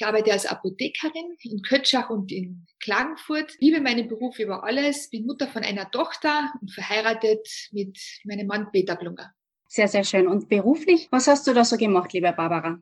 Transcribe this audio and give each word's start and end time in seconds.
Ich 0.00 0.06
arbeite 0.06 0.30
als 0.30 0.46
Apothekerin 0.46 1.36
in 1.42 1.60
Kötschach 1.62 2.08
und 2.08 2.30
in 2.30 2.66
Klagenfurt, 2.80 3.56
liebe 3.58 3.80
meinen 3.80 4.06
Beruf 4.06 4.38
über 4.38 4.62
alles, 4.62 5.10
bin 5.10 5.26
Mutter 5.26 5.48
von 5.48 5.64
einer 5.64 5.90
Tochter 5.90 6.52
und 6.60 6.70
verheiratet 6.72 7.48
mit 7.72 7.98
meinem 8.24 8.46
Mann 8.46 8.70
Peter 8.70 8.94
Blunger. 8.94 9.32
Sehr, 9.66 9.88
sehr 9.88 10.04
schön. 10.04 10.28
Und 10.28 10.48
beruflich, 10.48 11.08
was 11.10 11.26
hast 11.26 11.48
du 11.48 11.52
da 11.52 11.64
so 11.64 11.76
gemacht, 11.76 12.12
liebe 12.12 12.32
Barbara? 12.32 12.80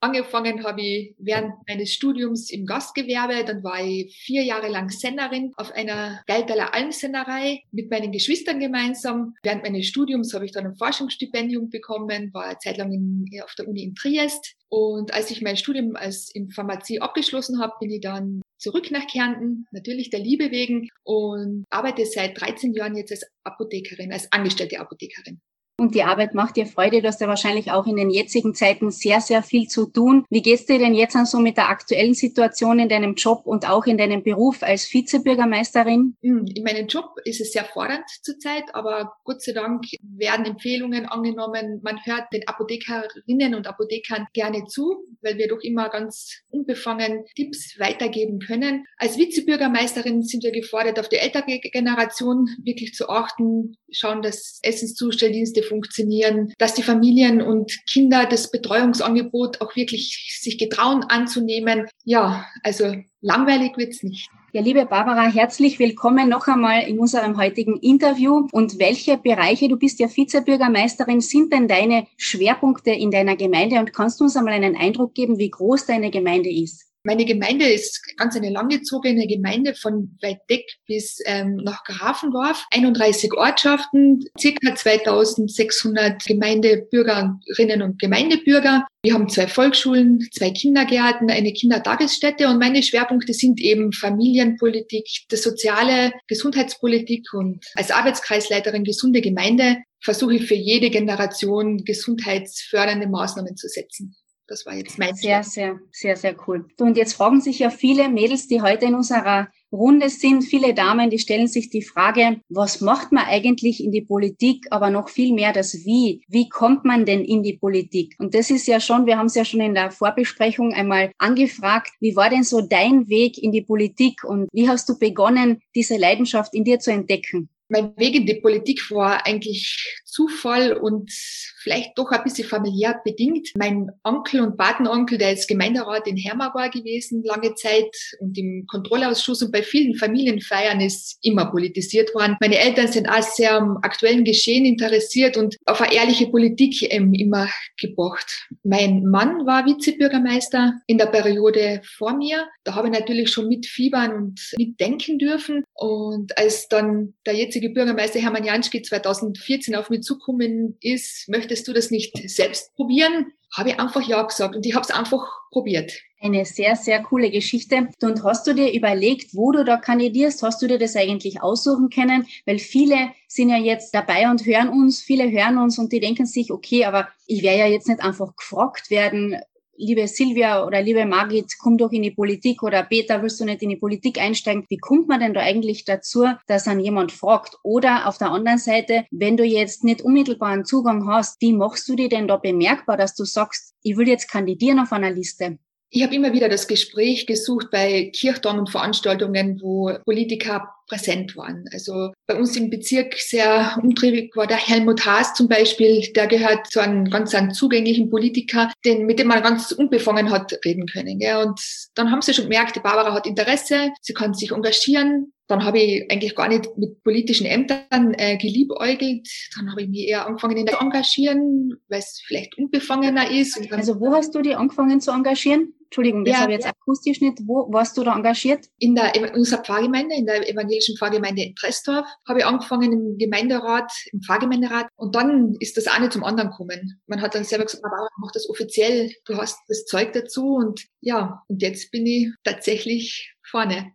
Angefangen 0.00 0.64
habe 0.64 0.80
ich 0.80 1.14
während 1.18 1.52
meines 1.68 1.92
Studiums 1.92 2.50
im 2.50 2.66
Gastgewerbe, 2.66 3.44
dann 3.44 3.62
war 3.62 3.84
ich 3.84 4.16
vier 4.24 4.42
Jahre 4.42 4.68
lang 4.68 4.88
Sennerin 4.90 5.52
auf 5.56 5.70
einer 5.72 6.22
Geitaler 6.26 6.74
Almsennerei 6.74 7.62
mit 7.70 7.90
meinen 7.90 8.12
Geschwistern 8.12 8.58
gemeinsam. 8.58 9.34
Während 9.42 9.62
meines 9.62 9.86
Studiums 9.86 10.34
habe 10.34 10.44
ich 10.44 10.52
dann 10.52 10.66
ein 10.66 10.76
Forschungsstipendium 10.76 11.70
bekommen, 11.70 12.32
war 12.32 12.44
eine 12.44 12.58
Zeit 12.58 12.78
lang 12.78 12.92
in, 12.92 13.26
auf 13.42 13.54
der 13.54 13.68
Uni 13.68 13.82
in 13.84 13.94
Triest. 13.94 14.56
Und 14.68 15.12
als 15.14 15.30
ich 15.30 15.42
mein 15.42 15.56
Studium 15.56 15.96
als 15.96 16.34
in 16.34 16.50
Pharmazie 16.50 17.00
abgeschlossen 17.00 17.60
habe, 17.60 17.74
bin 17.80 17.90
ich 17.90 18.00
dann 18.00 18.40
zurück 18.58 18.90
nach 18.90 19.06
Kärnten, 19.06 19.66
natürlich 19.72 20.10
der 20.10 20.20
Liebe 20.20 20.50
wegen 20.50 20.88
und 21.02 21.64
arbeite 21.70 22.04
seit 22.06 22.40
13 22.40 22.74
Jahren 22.74 22.96
jetzt 22.96 23.10
als 23.10 23.26
Apothekerin, 23.44 24.12
als 24.12 24.30
angestellte 24.32 24.78
Apothekerin 24.78 25.40
und 25.80 25.94
die 25.94 26.02
Arbeit 26.02 26.34
macht 26.34 26.56
dir 26.56 26.66
Freude. 26.66 27.00
Du 27.00 27.08
hast 27.08 27.22
ja 27.22 27.26
wahrscheinlich 27.26 27.72
auch 27.72 27.86
in 27.86 27.96
den 27.96 28.10
jetzigen 28.10 28.54
Zeiten 28.54 28.90
sehr, 28.90 29.20
sehr 29.22 29.42
viel 29.42 29.66
zu 29.66 29.86
tun. 29.86 30.26
Wie 30.28 30.42
geht's 30.42 30.66
dir 30.66 30.78
denn 30.78 30.94
jetzt 30.94 31.16
an 31.16 31.24
so 31.24 31.38
mit 31.38 31.56
der 31.56 31.70
aktuellen 31.70 32.12
Situation 32.12 32.78
in 32.78 32.90
deinem 32.90 33.14
Job 33.14 33.46
und 33.46 33.68
auch 33.68 33.86
in 33.86 33.96
deinem 33.96 34.22
Beruf 34.22 34.62
als 34.62 34.92
Vizebürgermeisterin? 34.92 36.16
Hm, 36.22 36.44
in 36.54 36.62
meinem 36.62 36.86
Job 36.86 37.06
ist 37.24 37.40
es 37.40 37.52
sehr 37.52 37.64
fordernd 37.64 38.04
zurzeit, 38.22 38.64
aber 38.74 39.14
Gott 39.24 39.42
sei 39.42 39.52
Dank 39.52 39.84
werden 40.02 40.44
Empfehlungen 40.44 41.06
angenommen. 41.06 41.80
Man 41.82 41.98
hört 42.04 42.24
den 42.32 42.46
Apothekerinnen 42.46 43.54
und 43.54 43.66
Apothekern 43.66 44.26
gerne 44.34 44.66
zu, 44.66 44.96
weil 45.22 45.38
wir 45.38 45.48
doch 45.48 45.60
immer 45.62 45.88
ganz 45.88 46.42
unbefangen 46.50 47.24
Tipps 47.36 47.78
weitergeben 47.78 48.38
können. 48.38 48.84
Als 48.98 49.16
Vizebürgermeisterin 49.16 50.22
sind 50.22 50.44
wir 50.44 50.52
gefordert, 50.52 51.00
auf 51.00 51.08
die 51.08 51.16
ältere 51.16 51.58
Generation 51.72 52.48
wirklich 52.62 52.92
zu 52.92 53.08
achten, 53.08 53.76
schauen, 53.92 54.22
dass 54.22 54.58
Essenszustelldienste 54.62 55.62
funktionieren, 55.62 56.52
dass 56.58 56.74
die 56.74 56.82
Familien 56.82 57.42
und 57.42 57.78
Kinder 57.88 58.26
das 58.26 58.50
Betreuungsangebot 58.50 59.60
auch 59.60 59.76
wirklich 59.76 60.38
sich 60.40 60.58
getrauen 60.58 61.04
anzunehmen. 61.04 61.86
Ja, 62.04 62.46
also 62.62 62.94
langweilig 63.20 63.76
wird's 63.76 64.02
nicht. 64.02 64.28
Ja, 64.52 64.62
liebe 64.62 64.84
Barbara, 64.84 65.30
herzlich 65.30 65.78
willkommen 65.78 66.28
noch 66.28 66.48
einmal 66.48 66.82
in 66.82 66.98
unserem 66.98 67.36
heutigen 67.36 67.76
Interview. 67.76 68.48
Und 68.50 68.80
welche 68.80 69.16
Bereiche, 69.16 69.68
du 69.68 69.76
bist 69.76 70.00
ja 70.00 70.08
Vizebürgermeisterin, 70.08 71.20
sind 71.20 71.52
denn 71.52 71.68
deine 71.68 72.08
Schwerpunkte 72.16 72.90
in 72.90 73.12
deiner 73.12 73.36
Gemeinde? 73.36 73.78
Und 73.78 73.92
kannst 73.92 74.18
du 74.18 74.24
uns 74.24 74.36
einmal 74.36 74.54
einen 74.54 74.76
Eindruck 74.76 75.14
geben, 75.14 75.38
wie 75.38 75.50
groß 75.50 75.86
deine 75.86 76.10
Gemeinde 76.10 76.50
ist? 76.50 76.89
Meine 77.02 77.24
Gemeinde 77.24 77.66
ist 77.66 78.02
ganz 78.18 78.36
eine 78.36 78.50
langgezogene 78.50 79.26
Gemeinde 79.26 79.74
von 79.74 80.18
Weiddeck 80.20 80.66
bis 80.86 81.18
ähm, 81.24 81.56
nach 81.56 81.82
Grafendorf. 81.84 82.66
31 82.72 83.32
Ortschaften, 83.32 84.26
circa 84.38 84.74
2600 84.74 86.22
Gemeindebürgerinnen 86.26 87.80
und 87.80 87.98
Gemeindebürger. 87.98 88.86
Wir 89.02 89.14
haben 89.14 89.30
zwei 89.30 89.46
Volksschulen, 89.46 90.28
zwei 90.30 90.50
Kindergärten, 90.50 91.30
eine 91.30 91.54
Kindertagesstätte 91.54 92.48
und 92.48 92.58
meine 92.58 92.82
Schwerpunkte 92.82 93.32
sind 93.32 93.60
eben 93.60 93.92
Familienpolitik, 93.92 95.08
das 95.30 95.42
soziale, 95.42 96.12
Gesundheitspolitik 96.28 97.32
und 97.32 97.64
als 97.76 97.90
Arbeitskreisleiterin 97.90 98.84
gesunde 98.84 99.22
Gemeinde 99.22 99.78
versuche 100.02 100.34
ich 100.34 100.46
für 100.46 100.54
jede 100.54 100.90
Generation 100.90 101.78
gesundheitsfördernde 101.84 103.08
Maßnahmen 103.08 103.56
zu 103.56 103.68
setzen. 103.68 104.16
Das 104.50 104.66
war 104.66 104.74
jetzt 104.74 104.98
mein 104.98 105.14
Sehr, 105.14 105.44
sehr, 105.44 105.78
sehr, 105.92 106.16
sehr 106.16 106.34
cool. 106.48 106.66
Und 106.80 106.96
jetzt 106.96 107.12
fragen 107.12 107.40
sich 107.40 107.60
ja 107.60 107.70
viele 107.70 108.08
Mädels, 108.08 108.48
die 108.48 108.60
heute 108.60 108.86
in 108.86 108.96
unserer 108.96 109.46
Runde 109.70 110.08
sind, 110.08 110.42
viele 110.42 110.74
Damen, 110.74 111.08
die 111.08 111.20
stellen 111.20 111.46
sich 111.46 111.70
die 111.70 111.82
Frage, 111.82 112.40
was 112.48 112.80
macht 112.80 113.12
man 113.12 113.26
eigentlich 113.26 113.80
in 113.80 113.92
die 113.92 114.00
Politik, 114.00 114.66
aber 114.72 114.90
noch 114.90 115.08
viel 115.08 115.32
mehr 115.32 115.52
das 115.52 115.84
Wie. 115.84 116.24
Wie 116.26 116.48
kommt 116.48 116.84
man 116.84 117.04
denn 117.04 117.24
in 117.24 117.44
die 117.44 117.58
Politik? 117.58 118.16
Und 118.18 118.34
das 118.34 118.50
ist 118.50 118.66
ja 118.66 118.80
schon, 118.80 119.06
wir 119.06 119.18
haben 119.18 119.26
es 119.26 119.36
ja 119.36 119.44
schon 119.44 119.60
in 119.60 119.74
der 119.74 119.92
Vorbesprechung 119.92 120.74
einmal 120.74 121.12
angefragt, 121.18 121.92
wie 122.00 122.16
war 122.16 122.28
denn 122.28 122.42
so 122.42 122.60
dein 122.60 123.08
Weg 123.08 123.38
in 123.40 123.52
die 123.52 123.62
Politik 123.62 124.24
und 124.24 124.48
wie 124.52 124.68
hast 124.68 124.88
du 124.88 124.98
begonnen, 124.98 125.62
diese 125.76 125.96
Leidenschaft 125.96 126.54
in 126.54 126.64
dir 126.64 126.80
zu 126.80 126.90
entdecken? 126.90 127.50
Mein 127.68 127.96
Weg 127.96 128.16
in 128.16 128.26
die 128.26 128.34
Politik 128.34 128.90
war 128.90 129.24
eigentlich 129.24 130.02
Zufall 130.10 130.72
und 130.72 131.10
vielleicht 131.10 131.96
doch 131.96 132.10
ein 132.10 132.24
bisschen 132.24 132.48
familiär 132.48 133.00
bedingt. 133.04 133.48
Mein 133.56 133.90
Onkel 134.02 134.40
und 134.40 134.56
Patenonkel, 134.56 135.18
der 135.18 135.32
ist 135.32 135.48
Gemeinderat 135.48 136.06
in 136.06 136.16
Hermar 136.16 136.54
war 136.54 136.70
gewesen 136.70 137.22
lange 137.22 137.54
Zeit 137.54 137.94
und 138.18 138.36
im 138.36 138.66
Kontrollausschuss 138.66 139.42
und 139.42 139.52
bei 139.52 139.62
vielen 139.62 139.94
Familienfeiern 139.94 140.80
ist 140.80 141.18
immer 141.22 141.50
politisiert 141.50 142.14
worden. 142.14 142.36
Meine 142.40 142.58
Eltern 142.58 142.88
sind 142.88 143.08
auch 143.08 143.22
sehr 143.22 143.56
am 143.56 143.78
aktuellen 143.82 144.24
Geschehen 144.24 144.64
interessiert 144.64 145.36
und 145.36 145.56
auf 145.66 145.80
eine 145.80 145.94
ehrliche 145.94 146.26
Politik 146.28 146.92
ähm, 146.92 147.14
immer 147.14 147.48
gebracht. 147.78 148.48
Mein 148.62 149.04
Mann 149.04 149.46
war 149.46 149.66
Vizebürgermeister 149.66 150.74
in 150.86 150.98
der 150.98 151.06
Periode 151.06 151.82
vor 151.84 152.16
mir. 152.16 152.48
Da 152.64 152.74
habe 152.74 152.88
ich 152.88 152.98
natürlich 152.98 153.30
schon 153.30 153.48
mitfiebern 153.48 154.14
und 154.14 154.40
mitdenken 154.56 155.18
dürfen. 155.18 155.64
Und 155.74 156.36
als 156.36 156.68
dann 156.68 157.14
der 157.26 157.34
jetzige 157.34 157.70
Bürgermeister 157.70 158.20
Hermann 158.20 158.44
Janschke 158.44 158.82
2014 158.82 159.74
auf 159.76 159.90
mich 159.90 159.99
zukommen 160.02 160.76
ist, 160.80 161.28
möchtest 161.28 161.68
du 161.68 161.72
das 161.72 161.90
nicht 161.90 162.16
selbst 162.28 162.74
probieren? 162.74 163.32
Habe 163.52 163.70
ich 163.70 163.80
einfach 163.80 164.02
ja 164.06 164.22
gesagt 164.22 164.54
und 164.54 164.64
ich 164.64 164.74
habe 164.74 164.84
es 164.84 164.90
einfach 164.90 165.26
probiert. 165.50 165.92
Eine 166.20 166.44
sehr, 166.44 166.76
sehr 166.76 167.02
coole 167.02 167.30
Geschichte. 167.30 167.88
Und 168.02 168.22
hast 168.22 168.46
du 168.46 168.54
dir 168.54 168.72
überlegt, 168.72 169.34
wo 169.34 169.52
du 169.52 169.64
da 169.64 169.76
kandidierst? 169.76 170.42
Hast 170.42 170.62
du 170.62 170.68
dir 170.68 170.78
das 170.78 170.94
eigentlich 170.94 171.42
aussuchen 171.42 171.90
können? 171.90 172.26
Weil 172.46 172.58
viele 172.58 173.10
sind 173.26 173.48
ja 173.48 173.56
jetzt 173.56 173.94
dabei 173.94 174.30
und 174.30 174.44
hören 174.44 174.68
uns, 174.68 175.00
viele 175.00 175.30
hören 175.30 175.58
uns 175.58 175.78
und 175.78 175.92
die 175.92 176.00
denken 176.00 176.26
sich, 176.26 176.52
okay, 176.52 176.84
aber 176.84 177.08
ich 177.26 177.42
werde 177.42 177.60
ja 177.60 177.66
jetzt 177.66 177.88
nicht 177.88 178.02
einfach 178.02 178.36
gefragt 178.36 178.90
werden, 178.90 179.40
liebe 179.80 180.06
Silvia 180.06 180.64
oder 180.64 180.82
liebe 180.82 181.06
Margit, 181.06 181.54
komm 181.58 181.78
doch 181.78 181.90
in 181.90 182.02
die 182.02 182.10
Politik 182.10 182.62
oder 182.62 182.82
Peter, 182.82 183.22
willst 183.22 183.40
du 183.40 183.44
nicht 183.44 183.62
in 183.62 183.70
die 183.70 183.76
Politik 183.76 184.20
einsteigen? 184.20 184.64
Wie 184.68 184.78
kommt 184.78 185.08
man 185.08 185.20
denn 185.20 185.34
da 185.34 185.40
eigentlich 185.40 185.84
dazu, 185.84 186.26
dass 186.46 186.68
an 186.68 186.80
jemand 186.80 187.12
fragt? 187.12 187.56
Oder 187.62 188.06
auf 188.06 188.18
der 188.18 188.30
anderen 188.30 188.58
Seite, 188.58 189.06
wenn 189.10 189.36
du 189.36 189.44
jetzt 189.44 189.82
nicht 189.82 190.02
unmittelbaren 190.02 190.64
Zugang 190.64 191.06
hast, 191.08 191.40
wie 191.40 191.52
machst 191.52 191.88
du 191.88 191.96
dir 191.96 192.08
denn 192.08 192.28
da 192.28 192.36
bemerkbar, 192.36 192.96
dass 192.96 193.14
du 193.14 193.24
sagst, 193.24 193.74
ich 193.82 193.96
will 193.96 194.08
jetzt 194.08 194.30
kandidieren 194.30 194.78
auf 194.78 194.92
einer 194.92 195.10
Liste? 195.10 195.58
Ich 195.92 196.04
habe 196.04 196.14
immer 196.14 196.32
wieder 196.32 196.48
das 196.48 196.68
Gespräch 196.68 197.26
gesucht 197.26 197.68
bei 197.72 198.12
Kirchturm 198.14 198.60
und 198.60 198.70
Veranstaltungen, 198.70 199.60
wo 199.60 199.92
Politiker 200.04 200.68
präsent 200.90 201.36
waren. 201.36 201.64
Also 201.72 202.12
bei 202.26 202.34
uns 202.34 202.56
im 202.56 202.68
Bezirk 202.68 203.14
sehr 203.14 203.78
umtriebig 203.82 204.34
war 204.36 204.46
der 204.46 204.56
Helmut 204.56 205.06
Haas 205.06 205.34
zum 205.34 205.48
Beispiel. 205.48 206.02
Der 206.14 206.26
gehört 206.26 206.66
zu 206.66 206.80
einem 206.80 207.04
ganz 207.08 207.34
einem 207.34 207.52
zugänglichen 207.52 208.10
Politiker, 208.10 208.72
den, 208.84 209.06
mit 209.06 209.18
dem 209.18 209.28
man 209.28 209.42
ganz 209.42 209.70
unbefangen 209.70 210.30
hat 210.30 210.58
reden 210.64 210.86
können. 210.86 211.20
Ja. 211.20 211.42
Und 211.42 211.60
dann 211.94 212.10
haben 212.10 212.22
sie 212.22 212.34
schon 212.34 212.44
gemerkt, 212.44 212.76
die 212.76 212.80
Barbara 212.80 213.14
hat 213.14 213.26
Interesse, 213.26 213.90
sie 214.02 214.14
kann 214.14 214.34
sich 214.34 214.50
engagieren. 214.50 215.32
Dann 215.46 215.64
habe 215.64 215.78
ich 215.80 216.10
eigentlich 216.10 216.36
gar 216.36 216.48
nicht 216.48 216.76
mit 216.76 217.02
politischen 217.02 217.46
Ämtern 217.46 218.14
äh, 218.14 218.36
geliebäugelt. 218.36 219.28
Dann 219.56 219.70
habe 219.70 219.82
ich 219.82 219.88
mich 219.88 220.08
eher 220.08 220.26
angefangen 220.26 220.56
in 220.56 220.66
der 220.66 220.80
engagieren, 220.80 221.76
weil 221.88 221.98
es 222.00 222.20
vielleicht 222.24 222.56
unbefangener 222.58 223.30
ist. 223.30 223.60
also 223.72 224.00
wo 224.00 224.12
hast 224.12 224.34
du 224.34 224.42
dich 224.42 224.56
angefangen 224.56 225.00
zu 225.00 225.10
engagieren? 225.10 225.72
Entschuldigung, 225.90 226.24
das 226.24 226.34
ja, 226.34 226.40
habe 226.42 226.52
ich 226.52 226.58
jetzt 226.58 226.66
ja. 226.66 226.70
akustisch 226.70 227.20
nicht. 227.20 227.38
Wo 227.46 227.66
warst 227.72 227.96
du 227.96 228.04
da 228.04 228.14
engagiert? 228.14 228.64
In 228.78 228.94
der 228.94 229.12
in 229.16 229.24
unserer 229.34 229.60
Pfarrgemeinde, 229.64 230.14
in 230.14 230.24
der 230.24 230.48
evangelischen 230.48 230.96
Pfarrgemeinde 230.96 231.42
in 231.42 231.56
Tresdorf, 231.56 232.06
habe 232.28 232.38
ich 232.38 232.46
angefangen 232.46 232.92
im 232.92 233.18
Gemeinderat, 233.18 233.90
im 234.12 234.20
Pfarrgemeinderat. 234.22 234.86
Und 234.94 235.16
dann 235.16 235.56
ist 235.58 235.76
das 235.76 235.88
eine 235.88 236.08
zum 236.08 236.22
anderen 236.22 236.50
gekommen. 236.50 237.00
Man 237.08 237.20
hat 237.20 237.34
dann 237.34 237.42
selber 237.42 237.64
gesagt, 237.64 237.84
aber 237.84 238.08
mach 238.18 238.30
das 238.30 238.48
offiziell, 238.48 239.10
du 239.24 239.36
hast 239.36 239.58
das 239.66 239.84
Zeug 239.84 240.12
dazu. 240.12 240.54
Und 240.54 240.86
ja, 241.00 241.42
und 241.48 241.60
jetzt 241.60 241.90
bin 241.90 242.06
ich 242.06 242.28
tatsächlich 242.44 243.34
vorne. 243.42 243.92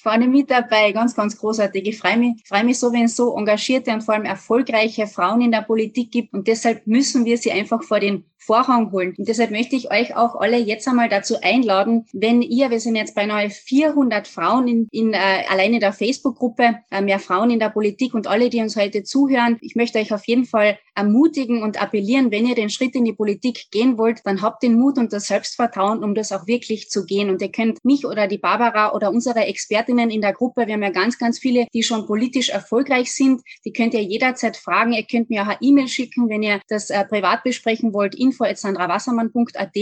Vorne 0.00 0.28
mit 0.28 0.50
dabei. 0.50 0.92
Ganz, 0.92 1.14
ganz 1.14 1.36
großartig. 1.36 1.86
Ich 1.86 1.98
freue 1.98 2.16
mich, 2.16 2.42
freue 2.46 2.64
mich 2.64 2.78
so, 2.78 2.92
wenn 2.92 3.04
es 3.04 3.16
so 3.16 3.36
engagierte 3.36 3.92
und 3.92 4.02
vor 4.02 4.14
allem 4.14 4.24
erfolgreiche 4.24 5.06
Frauen 5.06 5.40
in 5.40 5.52
der 5.52 5.62
Politik 5.62 6.10
gibt. 6.10 6.34
Und 6.34 6.48
deshalb 6.48 6.86
müssen 6.86 7.24
wir 7.24 7.38
sie 7.38 7.52
einfach 7.52 7.82
vor 7.82 8.00
den 8.00 8.24
Vorrang 8.48 8.92
holen. 8.92 9.14
Und 9.18 9.28
deshalb 9.28 9.50
möchte 9.50 9.76
ich 9.76 9.92
euch 9.92 10.16
auch 10.16 10.34
alle 10.34 10.56
jetzt 10.56 10.88
einmal 10.88 11.10
dazu 11.10 11.34
einladen, 11.42 12.06
wenn 12.14 12.40
ihr, 12.40 12.70
wir 12.70 12.80
sind 12.80 12.96
jetzt 12.96 13.14
beinahe 13.14 13.50
400 13.50 14.26
Frauen 14.26 14.66
in, 14.66 14.88
in 14.90 15.12
äh, 15.12 15.44
alleine 15.50 15.80
der 15.80 15.92
Facebook-Gruppe, 15.92 16.76
äh, 16.90 17.02
mehr 17.02 17.18
Frauen 17.18 17.50
in 17.50 17.58
der 17.58 17.68
Politik 17.68 18.14
und 18.14 18.26
alle, 18.26 18.48
die 18.48 18.62
uns 18.62 18.74
heute 18.74 19.02
zuhören, 19.02 19.58
ich 19.60 19.76
möchte 19.76 19.98
euch 19.98 20.14
auf 20.14 20.26
jeden 20.26 20.46
Fall 20.46 20.78
ermutigen 20.94 21.62
und 21.62 21.80
appellieren, 21.80 22.30
wenn 22.30 22.46
ihr 22.46 22.54
den 22.54 22.70
Schritt 22.70 22.94
in 22.94 23.04
die 23.04 23.12
Politik 23.12 23.66
gehen 23.70 23.98
wollt, 23.98 24.20
dann 24.24 24.40
habt 24.40 24.62
den 24.62 24.78
Mut 24.78 24.96
und 24.96 25.12
das 25.12 25.26
Selbstvertrauen, 25.26 26.02
um 26.02 26.14
das 26.14 26.32
auch 26.32 26.46
wirklich 26.46 26.88
zu 26.88 27.04
gehen. 27.04 27.28
Und 27.28 27.42
ihr 27.42 27.52
könnt 27.52 27.84
mich 27.84 28.06
oder 28.06 28.28
die 28.28 28.38
Barbara 28.38 28.94
oder 28.94 29.10
unsere 29.10 29.44
Expertinnen 29.88 30.10
in 30.10 30.20
der 30.20 30.34
Gruppe, 30.34 30.66
wir 30.66 30.74
haben 30.74 30.82
ja 30.82 30.90
ganz, 30.90 31.18
ganz 31.18 31.38
viele, 31.38 31.66
die 31.72 31.82
schon 31.82 32.06
politisch 32.06 32.50
erfolgreich 32.50 33.12
sind, 33.12 33.40
die 33.64 33.72
könnt 33.72 33.94
ihr 33.94 34.02
jederzeit 34.02 34.56
fragen. 34.56 34.92
Ihr 34.92 35.04
könnt 35.04 35.30
mir 35.30 35.42
auch 35.42 35.46
eine 35.46 35.58
E-Mail 35.60 35.88
schicken, 35.88 36.28
wenn 36.28 36.42
ihr 36.42 36.60
das 36.68 36.90
äh, 36.90 37.04
privat 37.04 37.42
besprechen 37.42 37.94
wollt, 37.94 38.14
info.sandrawassermann.at 38.14 39.76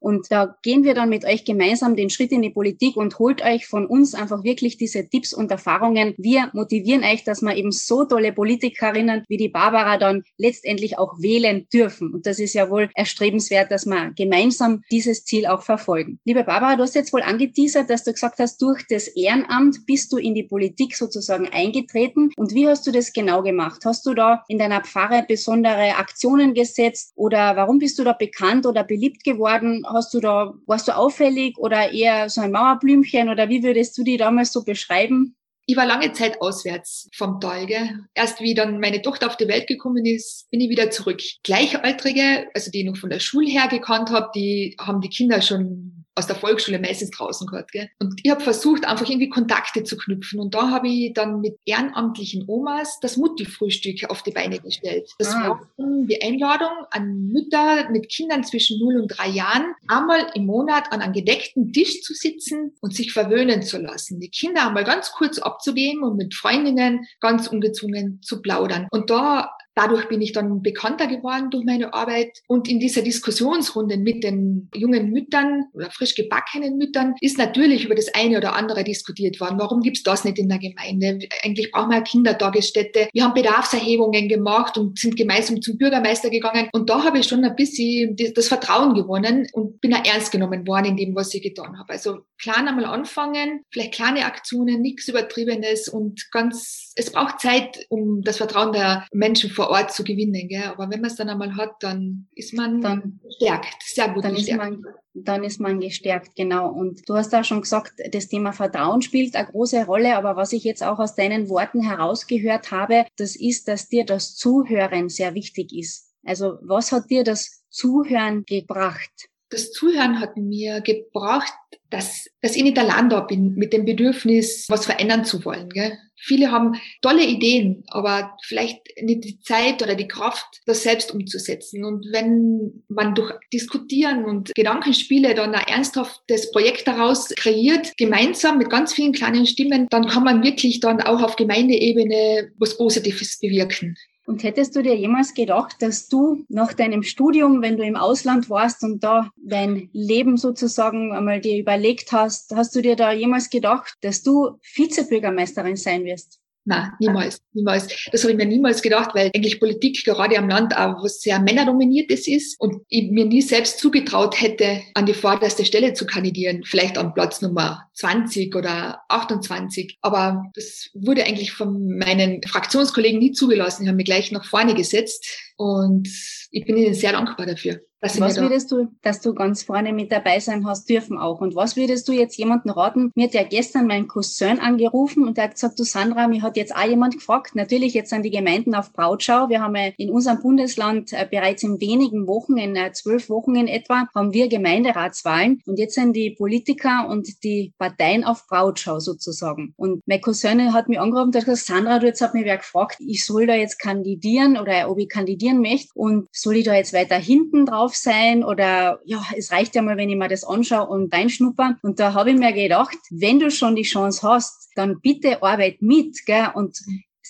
und 0.00 0.26
da 0.30 0.56
gehen 0.62 0.82
wir 0.82 0.94
dann 0.94 1.10
mit 1.10 1.24
euch 1.24 1.44
gemeinsam 1.44 1.94
den 1.94 2.10
Schritt 2.10 2.32
in 2.32 2.42
die 2.42 2.50
Politik 2.50 2.96
und 2.96 3.18
holt 3.18 3.44
euch 3.44 3.66
von 3.66 3.86
uns 3.86 4.14
einfach 4.14 4.42
wirklich 4.42 4.76
diese 4.76 5.08
Tipps 5.08 5.32
und 5.32 5.50
Erfahrungen. 5.50 6.14
Wir 6.18 6.50
motivieren 6.54 7.04
euch, 7.04 7.22
dass 7.22 7.42
wir 7.42 7.54
eben 7.56 7.70
so 7.70 8.04
tolle 8.04 8.32
Politikerinnen 8.32 9.24
wie 9.28 9.36
die 9.36 9.48
Barbara 9.48 9.96
dann 9.96 10.24
letztendlich 10.38 10.98
auch 10.98 11.20
wählen 11.20 11.66
dürfen. 11.72 12.12
Und 12.12 12.26
das 12.26 12.40
ist 12.40 12.54
ja 12.54 12.68
wohl 12.68 12.90
erstrebenswert, 12.94 13.70
dass 13.70 13.86
wir 13.86 14.12
gemeinsam 14.16 14.82
dieses 14.90 15.24
Ziel 15.24 15.46
auch 15.46 15.62
verfolgen. 15.62 16.18
Liebe 16.24 16.42
Barbara, 16.44 16.76
du 16.76 16.82
hast 16.82 16.94
jetzt 16.94 17.12
wohl 17.12 17.22
angeteasert, 17.22 17.88
dass 17.88 18.04
du 18.04 18.12
gesagt 18.12 18.38
hast, 18.40 18.60
durch 18.60 18.84
das 18.88 19.06
Ehrenamt 19.08 19.51
bist 19.86 20.12
du 20.12 20.16
in 20.16 20.34
die 20.34 20.42
Politik 20.44 20.96
sozusagen 20.96 21.48
eingetreten. 21.48 22.30
Und 22.36 22.54
wie 22.54 22.68
hast 22.68 22.86
du 22.86 22.92
das 22.92 23.12
genau 23.12 23.42
gemacht? 23.42 23.82
Hast 23.84 24.06
du 24.06 24.14
da 24.14 24.44
in 24.48 24.58
deiner 24.58 24.82
Pfarre 24.82 25.24
besondere 25.26 25.96
Aktionen 25.96 26.54
gesetzt 26.54 27.12
oder 27.14 27.56
warum 27.56 27.78
bist 27.78 27.98
du 27.98 28.04
da 28.04 28.12
bekannt 28.12 28.66
oder 28.66 28.84
beliebt 28.84 29.24
geworden? 29.24 29.84
Hast 29.86 30.14
du 30.14 30.20
da, 30.20 30.54
warst 30.66 30.88
du 30.88 30.96
auffällig 30.96 31.58
oder 31.58 31.92
eher 31.92 32.28
so 32.28 32.40
ein 32.40 32.52
Mauerblümchen 32.52 33.28
oder 33.28 33.48
wie 33.48 33.62
würdest 33.62 33.96
du 33.98 34.02
die 34.02 34.16
damals 34.16 34.52
so 34.52 34.64
beschreiben? 34.64 35.36
Ich 35.66 35.76
war 35.76 35.86
lange 35.86 36.12
Zeit 36.12 36.40
auswärts 36.40 37.08
vom 37.14 37.40
Tal. 37.40 37.66
Gell? 37.66 38.00
Erst 38.14 38.40
wie 38.40 38.54
dann 38.54 38.80
meine 38.80 39.00
Tochter 39.00 39.28
auf 39.28 39.36
die 39.36 39.46
Welt 39.46 39.68
gekommen 39.68 40.04
ist, 40.04 40.50
bin 40.50 40.60
ich 40.60 40.68
wieder 40.68 40.90
zurück. 40.90 41.20
Gleichaltrige, 41.44 42.48
also 42.52 42.70
die 42.70 42.80
ich 42.80 42.86
noch 42.86 42.96
von 42.96 43.10
der 43.10 43.20
Schule 43.20 43.48
her 43.48 43.68
gekannt 43.68 44.10
habe, 44.10 44.30
die 44.34 44.76
haben 44.80 45.00
die 45.00 45.08
Kinder 45.08 45.40
schon 45.40 46.01
aus 46.14 46.26
der 46.26 46.36
Volksschule 46.36 46.78
meistens 46.78 47.10
draußen 47.10 47.46
gehabt. 47.46 47.72
Gell? 47.72 47.88
Und 47.98 48.20
ich 48.22 48.30
habe 48.30 48.42
versucht, 48.42 48.84
einfach 48.84 49.08
irgendwie 49.08 49.28
Kontakte 49.28 49.82
zu 49.84 49.96
knüpfen. 49.96 50.40
Und 50.40 50.54
da 50.54 50.70
habe 50.70 50.88
ich 50.88 51.12
dann 51.14 51.40
mit 51.40 51.56
ehrenamtlichen 51.64 52.44
Omas 52.46 52.98
das 53.00 53.16
Mutti-Frühstück 53.16 54.10
auf 54.10 54.22
die 54.22 54.30
Beine 54.30 54.60
gestellt. 54.60 55.10
Das 55.18 55.34
ah. 55.34 55.48
war 55.48 55.68
die 55.78 56.22
Einladung 56.22 56.86
an 56.90 57.28
Mütter 57.28 57.90
mit 57.90 58.08
Kindern 58.10 58.44
zwischen 58.44 58.78
0 58.78 59.00
und 59.00 59.08
3 59.08 59.28
Jahren, 59.28 59.74
einmal 59.88 60.26
im 60.34 60.46
Monat 60.46 60.92
an 60.92 61.00
einem 61.00 61.12
gedeckten 61.12 61.72
Tisch 61.72 62.02
zu 62.02 62.14
sitzen 62.14 62.74
und 62.80 62.94
sich 62.94 63.12
verwöhnen 63.12 63.62
zu 63.62 63.78
lassen. 63.78 64.20
Die 64.20 64.30
Kinder 64.30 64.66
einmal 64.66 64.84
ganz 64.84 65.12
kurz 65.12 65.38
abzugeben 65.38 66.02
und 66.02 66.16
mit 66.16 66.34
Freundinnen 66.34 67.06
ganz 67.20 67.46
ungezwungen 67.46 68.20
zu 68.22 68.42
plaudern. 68.42 68.88
Und 68.90 69.10
da 69.10 69.56
Dadurch 69.74 70.08
bin 70.08 70.20
ich 70.20 70.32
dann 70.32 70.62
bekannter 70.62 71.06
geworden 71.06 71.50
durch 71.50 71.64
meine 71.64 71.94
Arbeit. 71.94 72.40
Und 72.46 72.68
in 72.68 72.78
dieser 72.78 73.02
Diskussionsrunde 73.02 73.96
mit 73.96 74.22
den 74.22 74.68
jungen 74.74 75.10
Müttern 75.10 75.64
oder 75.72 75.90
frisch 75.90 76.14
gebackenen 76.14 76.76
Müttern 76.76 77.14
ist 77.20 77.38
natürlich 77.38 77.84
über 77.84 77.94
das 77.94 78.14
eine 78.14 78.38
oder 78.38 78.54
andere 78.54 78.84
diskutiert 78.84 79.40
worden. 79.40 79.58
Warum 79.58 79.80
gibt's 79.80 80.02
das 80.02 80.24
nicht 80.24 80.38
in 80.38 80.48
der 80.48 80.58
Gemeinde? 80.58 81.26
Eigentlich 81.42 81.70
brauchen 81.72 81.90
wir 81.90 81.96
eine 81.96 82.04
Kindertagesstätte. 82.04 83.08
Wir 83.12 83.24
haben 83.24 83.34
Bedarfserhebungen 83.34 84.28
gemacht 84.28 84.76
und 84.76 84.98
sind 84.98 85.16
gemeinsam 85.16 85.62
zum 85.62 85.78
Bürgermeister 85.78 86.30
gegangen. 86.30 86.68
Und 86.72 86.90
da 86.90 87.04
habe 87.04 87.18
ich 87.18 87.26
schon 87.26 87.44
ein 87.44 87.56
bisschen 87.56 88.16
das 88.34 88.48
Vertrauen 88.48 88.94
gewonnen 88.94 89.46
und 89.52 89.80
bin 89.80 89.94
auch 89.94 90.04
ernst 90.04 90.32
genommen 90.32 90.66
worden 90.66 90.86
in 90.86 90.96
dem, 90.96 91.14
was 91.14 91.32
ich 91.34 91.42
getan 91.42 91.78
habe. 91.78 91.92
Also 91.92 92.18
klein 92.38 92.68
einmal 92.68 92.86
anfangen, 92.86 93.64
vielleicht 93.70 93.94
kleine 93.94 94.26
Aktionen, 94.26 94.80
nichts 94.80 95.08
Übertriebenes 95.08 95.88
und 95.88 96.30
ganz, 96.30 96.92
es 96.96 97.12
braucht 97.12 97.40
Zeit, 97.40 97.86
um 97.88 98.22
das 98.22 98.36
Vertrauen 98.36 98.72
der 98.72 99.06
Menschen 99.12 99.50
vor 99.50 99.61
Ort 99.70 99.92
zu 99.92 100.04
gewinnen. 100.04 100.48
Gell? 100.48 100.64
Aber 100.64 100.90
wenn 100.90 101.00
man 101.00 101.10
es 101.10 101.16
dann 101.16 101.28
einmal 101.28 101.56
hat, 101.56 101.74
dann 101.80 102.28
ist 102.34 102.54
man 102.54 102.80
dann, 102.80 103.20
gestärkt, 103.22 103.82
sehr 103.82 104.08
gut 104.08 104.24
dann 104.24 104.34
gestärkt. 104.34 104.62
Ist 104.62 104.82
man, 104.82 104.94
dann 105.14 105.44
ist 105.44 105.60
man 105.60 105.80
gestärkt, 105.80 106.34
genau. 106.36 106.70
Und 106.70 107.08
du 107.08 107.14
hast 107.14 107.32
da 107.32 107.44
schon 107.44 107.60
gesagt, 107.62 107.94
das 108.12 108.28
Thema 108.28 108.52
Vertrauen 108.52 109.02
spielt 109.02 109.36
eine 109.36 109.48
große 109.48 109.84
Rolle. 109.84 110.16
Aber 110.16 110.36
was 110.36 110.52
ich 110.52 110.64
jetzt 110.64 110.82
auch 110.82 110.98
aus 110.98 111.14
deinen 111.14 111.48
Worten 111.48 111.82
herausgehört 111.82 112.70
habe, 112.70 113.06
das 113.16 113.36
ist, 113.36 113.68
dass 113.68 113.88
dir 113.88 114.04
das 114.04 114.36
Zuhören 114.36 115.08
sehr 115.08 115.34
wichtig 115.34 115.72
ist. 115.72 116.12
Also 116.24 116.58
was 116.62 116.92
hat 116.92 117.10
dir 117.10 117.24
das 117.24 117.64
Zuhören 117.68 118.44
gebracht? 118.44 119.28
Das 119.52 119.70
Zuhören 119.70 120.18
hat 120.18 120.38
mir 120.38 120.80
gebracht, 120.80 121.52
dass, 121.90 122.26
dass 122.40 122.56
ich 122.56 122.62
nicht 122.62 122.78
allein 122.78 123.10
da 123.10 123.20
bin 123.20 123.54
mit 123.54 123.74
dem 123.74 123.84
Bedürfnis, 123.84 124.64
was 124.70 124.86
verändern 124.86 125.26
zu 125.26 125.44
wollen. 125.44 125.68
Gell? 125.68 125.92
Viele 126.16 126.50
haben 126.50 126.80
tolle 127.02 127.26
Ideen, 127.26 127.84
aber 127.88 128.34
vielleicht 128.44 128.80
nicht 129.02 129.24
die 129.24 129.40
Zeit 129.40 129.82
oder 129.82 129.94
die 129.94 130.08
Kraft, 130.08 130.62
das 130.64 130.84
selbst 130.84 131.12
umzusetzen. 131.12 131.84
Und 131.84 132.06
wenn 132.12 132.82
man 132.88 133.14
durch 133.14 133.34
Diskutieren 133.52 134.24
und 134.24 134.54
Gedankenspiele 134.54 135.34
dann 135.34 135.54
ein 135.54 135.66
ernsthaftes 135.66 136.50
Projekt 136.50 136.88
daraus 136.88 137.28
kreiert, 137.36 137.92
gemeinsam 137.98 138.56
mit 138.56 138.70
ganz 138.70 138.94
vielen 138.94 139.12
kleinen 139.12 139.46
Stimmen, 139.46 139.86
dann 139.90 140.06
kann 140.06 140.24
man 140.24 140.42
wirklich 140.42 140.80
dann 140.80 141.02
auch 141.02 141.20
auf 141.20 141.36
Gemeindeebene 141.36 142.52
was 142.56 142.78
Positives 142.78 143.38
bewirken. 143.38 143.96
Und 144.24 144.44
hättest 144.44 144.76
du 144.76 144.82
dir 144.82 144.96
jemals 144.96 145.34
gedacht, 145.34 145.76
dass 145.80 146.08
du 146.08 146.44
nach 146.48 146.74
deinem 146.74 147.02
Studium, 147.02 147.60
wenn 147.60 147.76
du 147.76 147.84
im 147.84 147.96
Ausland 147.96 148.48
warst 148.48 148.84
und 148.84 149.02
da 149.02 149.30
dein 149.36 149.88
Leben 149.92 150.36
sozusagen 150.36 151.12
einmal 151.12 151.40
dir 151.40 151.58
überlegt 151.58 152.12
hast, 152.12 152.54
hast 152.54 152.74
du 152.76 152.82
dir 152.82 152.94
da 152.94 153.12
jemals 153.12 153.50
gedacht, 153.50 153.94
dass 154.02 154.22
du 154.22 154.58
Vizebürgermeisterin 154.62 155.76
sein 155.76 156.04
wirst? 156.04 156.41
Nein, 156.64 156.92
niemals, 157.00 157.40
niemals. 157.54 157.88
Das 158.12 158.22
habe 158.22 158.32
ich 158.32 158.38
mir 158.38 158.46
niemals 158.46 158.82
gedacht, 158.82 159.10
weil 159.14 159.30
eigentlich 159.34 159.58
Politik 159.58 160.04
gerade 160.04 160.38
am 160.38 160.48
Land 160.48 160.76
auch 160.76 161.02
was 161.02 161.20
sehr 161.20 161.40
männerdominiertes 161.40 162.28
ist 162.28 162.60
und 162.60 162.82
ich 162.88 163.10
mir 163.10 163.24
nie 163.24 163.42
selbst 163.42 163.80
zugetraut 163.80 164.40
hätte, 164.40 164.80
an 164.94 165.06
die 165.06 165.14
vorderste 165.14 165.64
Stelle 165.64 165.92
zu 165.94 166.06
kandidieren. 166.06 166.62
Vielleicht 166.64 166.98
an 166.98 167.14
Platz 167.14 167.42
Nummer 167.42 167.88
20 167.94 168.54
oder 168.54 169.00
28. 169.08 169.98
Aber 170.02 170.44
das 170.54 170.90
wurde 170.94 171.24
eigentlich 171.24 171.52
von 171.52 171.98
meinen 171.98 172.40
Fraktionskollegen 172.44 173.18
nie 173.18 173.32
zugelassen. 173.32 173.82
Die 173.82 173.88
haben 173.88 173.96
mich 173.96 174.06
gleich 174.06 174.30
nach 174.30 174.44
vorne 174.44 174.74
gesetzt 174.74 175.26
und 175.56 176.08
ich 176.50 176.64
bin 176.64 176.76
ihnen 176.76 176.94
sehr 176.94 177.12
dankbar 177.12 177.46
dafür. 177.46 177.80
Was 178.02 178.18
würdest 178.36 178.72
du, 178.72 178.88
dass 179.02 179.20
du 179.20 179.32
ganz 179.32 179.62
vorne 179.62 179.92
mit 179.92 180.10
dabei 180.10 180.40
sein 180.40 180.66
hast 180.66 180.88
dürfen 180.88 181.18
auch? 181.18 181.40
Und 181.40 181.54
was 181.54 181.76
würdest 181.76 182.08
du 182.08 182.12
jetzt 182.12 182.36
jemanden 182.36 182.70
raten? 182.70 183.12
Mir 183.14 183.26
hat 183.26 183.34
ja 183.34 183.44
gestern 183.44 183.86
mein 183.86 184.08
Cousin 184.08 184.58
angerufen 184.58 185.24
und 185.24 185.36
der 185.36 185.44
hat 185.44 185.54
gesagt, 185.54 185.78
du 185.78 185.84
Sandra, 185.84 186.26
mir 186.26 186.42
hat 186.42 186.56
jetzt 186.56 186.74
auch 186.74 186.84
jemand 186.84 187.14
gefragt. 187.14 187.54
Natürlich 187.54 187.94
jetzt 187.94 188.12
an 188.12 188.24
die 188.24 188.30
Gemeinden 188.30 188.74
auf 188.74 188.92
Brautschau. 188.92 189.48
Wir 189.50 189.62
haben 189.62 189.76
in 189.96 190.10
unserem 190.10 190.40
Bundesland 190.40 191.12
äh, 191.12 191.28
bereits 191.30 191.62
in 191.62 191.80
wenigen 191.80 192.26
Wochen, 192.26 192.56
in 192.56 192.74
äh, 192.74 192.90
zwölf 192.90 193.30
Wochen 193.30 193.54
in 193.54 193.68
etwa, 193.68 194.08
haben 194.16 194.32
wir 194.32 194.48
Gemeinderatswahlen. 194.48 195.62
Und 195.66 195.78
jetzt 195.78 195.94
sind 195.94 196.14
die 196.14 196.30
Politiker 196.30 197.06
und 197.08 197.44
die 197.44 197.72
Parteien 197.78 198.24
auf 198.24 198.48
Brautschau 198.48 198.98
sozusagen. 198.98 199.74
Und 199.76 200.02
mein 200.06 200.20
Cousin 200.20 200.72
hat 200.72 200.88
mich 200.88 200.98
angerufen 200.98 201.28
und 201.28 201.36
hat 201.36 201.44
gesagt, 201.44 201.66
Sandra, 201.66 202.00
du 202.00 202.06
jetzt 202.06 202.20
hat 202.20 202.34
mich 202.34 202.46
wer 202.46 202.58
gefragt, 202.58 202.96
ich 202.98 203.24
soll 203.24 203.46
da 203.46 203.54
jetzt 203.54 203.78
kandidieren 203.78 204.58
oder 204.58 204.90
ob 204.90 204.98
ich 204.98 205.08
kandidieren 205.42 205.60
möchte 205.60 205.90
und 205.94 206.28
soll 206.32 206.56
ich 206.56 206.64
da 206.64 206.74
jetzt 206.74 206.92
weiter 206.92 207.16
hinten 207.16 207.66
drauf 207.66 207.94
sein 207.94 208.44
oder 208.44 209.00
ja, 209.04 209.22
es 209.36 209.50
reicht 209.50 209.74
ja 209.74 209.82
mal, 209.82 209.96
wenn 209.96 210.10
ich 210.10 210.16
mir 210.16 210.28
das 210.28 210.44
anschaue 210.44 210.86
und 210.88 211.12
reinschnupper. 211.12 211.76
Und 211.82 212.00
da 212.00 212.14
habe 212.14 212.30
ich 212.30 212.38
mir 212.38 212.52
gedacht, 212.52 212.96
wenn 213.10 213.38
du 213.38 213.50
schon 213.50 213.76
die 213.76 213.82
Chance 213.82 214.26
hast, 214.26 214.70
dann 214.74 215.00
bitte 215.00 215.42
arbeit 215.42 215.82
mit, 215.82 216.24
gell? 216.26 216.48
Und 216.54 216.78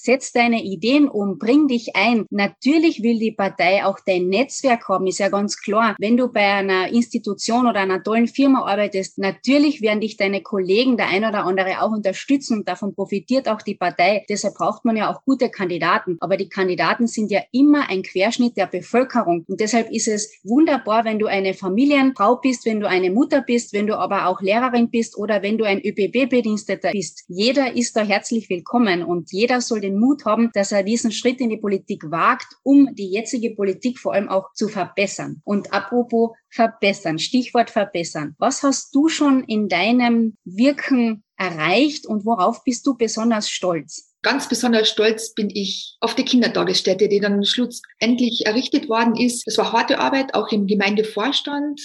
setz 0.02 0.32
deine 0.32 0.64
Ideen 0.64 1.09
um, 1.09 1.38
bring 1.38 1.68
dich 1.68 1.94
ein. 1.94 2.26
Natürlich 2.30 3.02
will 3.02 3.21
die 3.21 3.30
Partei 3.30 3.85
auch 3.85 3.99
dein 4.04 4.28
Netzwerk 4.28 4.88
haben, 4.88 5.06
ist 5.06 5.21
ja 5.21 5.28
ganz 5.28 5.61
klar. 5.61 5.94
Wenn 5.99 6.16
du 6.16 6.26
bei 6.28 6.44
einer 6.44 6.88
Institution 6.88 7.68
oder 7.68 7.80
einer 7.80 8.02
tollen 8.02 8.26
Firma 8.26 8.66
arbeitest, 8.66 9.18
natürlich 9.18 9.80
werden 9.80 10.00
dich 10.00 10.16
deine 10.16 10.42
Kollegen, 10.42 10.97
der 10.97 11.09
ein 11.09 11.25
oder 11.25 11.44
andere 11.44 11.82
auch 11.82 11.92
unterstützen 11.92 12.59
und 12.59 12.68
davon 12.68 12.94
profitiert 12.94 13.49
auch 13.49 13.62
die 13.62 13.76
Partei. 13.76 14.25
Deshalb 14.28 14.54
braucht 14.54 14.85
man 14.85 14.97
ja 14.97 15.12
auch 15.12 15.25
gute 15.25 15.50
Kandidaten. 15.50 16.16
Aber 16.21 16.37
die 16.37 16.49
Kandidaten 16.49 17.06
sind 17.06 17.30
ja 17.30 17.40
immer 17.52 17.88
ein 17.88 18.02
Querschnitt 18.02 18.56
der 18.56 18.66
Bevölkerung. 18.66 19.44
Und 19.47 19.61
deshalb 19.61 19.90
ist 19.92 20.09
es 20.09 20.32
wunderbar, 20.42 21.04
wenn 21.04 21.21
du 21.21 21.26
eine 21.26 21.54
Familienfrau 21.54 22.37
bist, 22.37 22.66
wenn 22.66 22.80
du 22.80 22.88
eine 22.88 23.11
Mutter 23.11 23.40
bist, 23.42 23.73
wenn 23.73 23.87
du 23.87 23.97
aber 23.97 24.26
auch 24.26 24.40
Lehrerin 24.40 24.90
bist 24.90 25.16
oder 25.16 25.42
wenn 25.42 25.59
du 25.59 25.64
ein 25.64 25.80
ÖPB-Bediensteter 25.80 26.90
bist. 26.90 27.25
Jeder 27.28 27.76
ist 27.76 27.97
da 27.97 28.02
herzlich 28.02 28.50
willkommen 28.50 29.04
und 29.04 29.30
jeder 29.30 29.61
soll 29.61 29.80
den 29.80 29.91
den 29.92 30.00
Mut 30.00 30.25
haben, 30.25 30.50
dass 30.54 30.72
er 30.72 30.82
diesen 30.82 31.12
Schritt 31.12 31.40
in 31.40 31.50
die 31.50 31.56
Politik 31.56 32.11
wagt, 32.11 32.46
um 32.62 32.94
die 32.94 33.11
jetzige 33.11 33.54
Politik 33.54 33.99
vor 33.99 34.14
allem 34.14 34.28
auch 34.28 34.52
zu 34.54 34.68
verbessern. 34.68 35.40
Und 35.44 35.72
apropos 35.72 36.30
verbessern, 36.50 37.18
Stichwort 37.18 37.70
verbessern. 37.70 38.34
Was 38.38 38.62
hast 38.62 38.94
du 38.94 39.08
schon 39.08 39.44
in 39.44 39.68
deinem 39.68 40.37
Wirken 40.44 41.22
erreicht 41.37 42.06
und 42.06 42.25
worauf 42.25 42.64
bist 42.64 42.87
du 42.87 42.94
besonders 42.94 43.49
stolz? 43.49 44.12
Ganz 44.22 44.49
besonders 44.49 44.88
stolz 44.88 45.34
bin 45.34 45.50
ich 45.50 45.96
auf 46.00 46.14
die 46.14 46.25
Kindertagesstätte, 46.25 47.08
die 47.08 47.18
dann 47.18 47.44
schlussendlich 47.44 48.46
errichtet 48.46 48.88
worden 48.88 49.16
ist. 49.16 49.44
Das 49.46 49.58
war 49.58 49.72
harte 49.72 49.99
Arbeit, 49.99 50.34
auch 50.34 50.52
im 50.52 50.68
Gemeindevorstand 50.68 51.80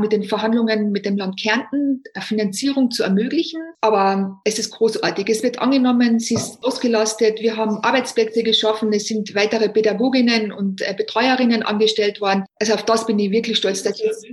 mit 0.00 0.12
den 0.12 0.22
Verhandlungen 0.22 0.90
mit 0.90 1.04
dem 1.04 1.16
Land 1.16 1.40
Kärnten 1.40 2.02
eine 2.14 2.24
Finanzierung 2.24 2.90
zu 2.90 3.02
ermöglichen. 3.02 3.60
Aber 3.82 4.40
es 4.44 4.58
ist 4.58 4.70
großartig. 4.70 5.28
Es 5.28 5.42
wird 5.42 5.58
angenommen, 5.58 6.18
sie 6.18 6.34
ist 6.34 6.64
ausgelastet. 6.64 7.40
Wir 7.40 7.56
haben 7.56 7.78
Arbeitsplätze 7.78 8.42
geschaffen. 8.42 8.92
Es 8.92 9.06
sind 9.06 9.34
weitere 9.34 9.68
Pädagoginnen 9.68 10.50
und 10.50 10.80
äh, 10.80 10.94
Betreuerinnen 10.96 11.62
angestellt 11.62 12.20
worden. 12.20 12.44
Also 12.58 12.72
auf 12.72 12.84
das 12.84 13.06
bin 13.06 13.18
ich 13.18 13.30
wirklich 13.30 13.58
stolz, 13.58 13.82
dass 13.82 14.00
jetzt 14.00 14.26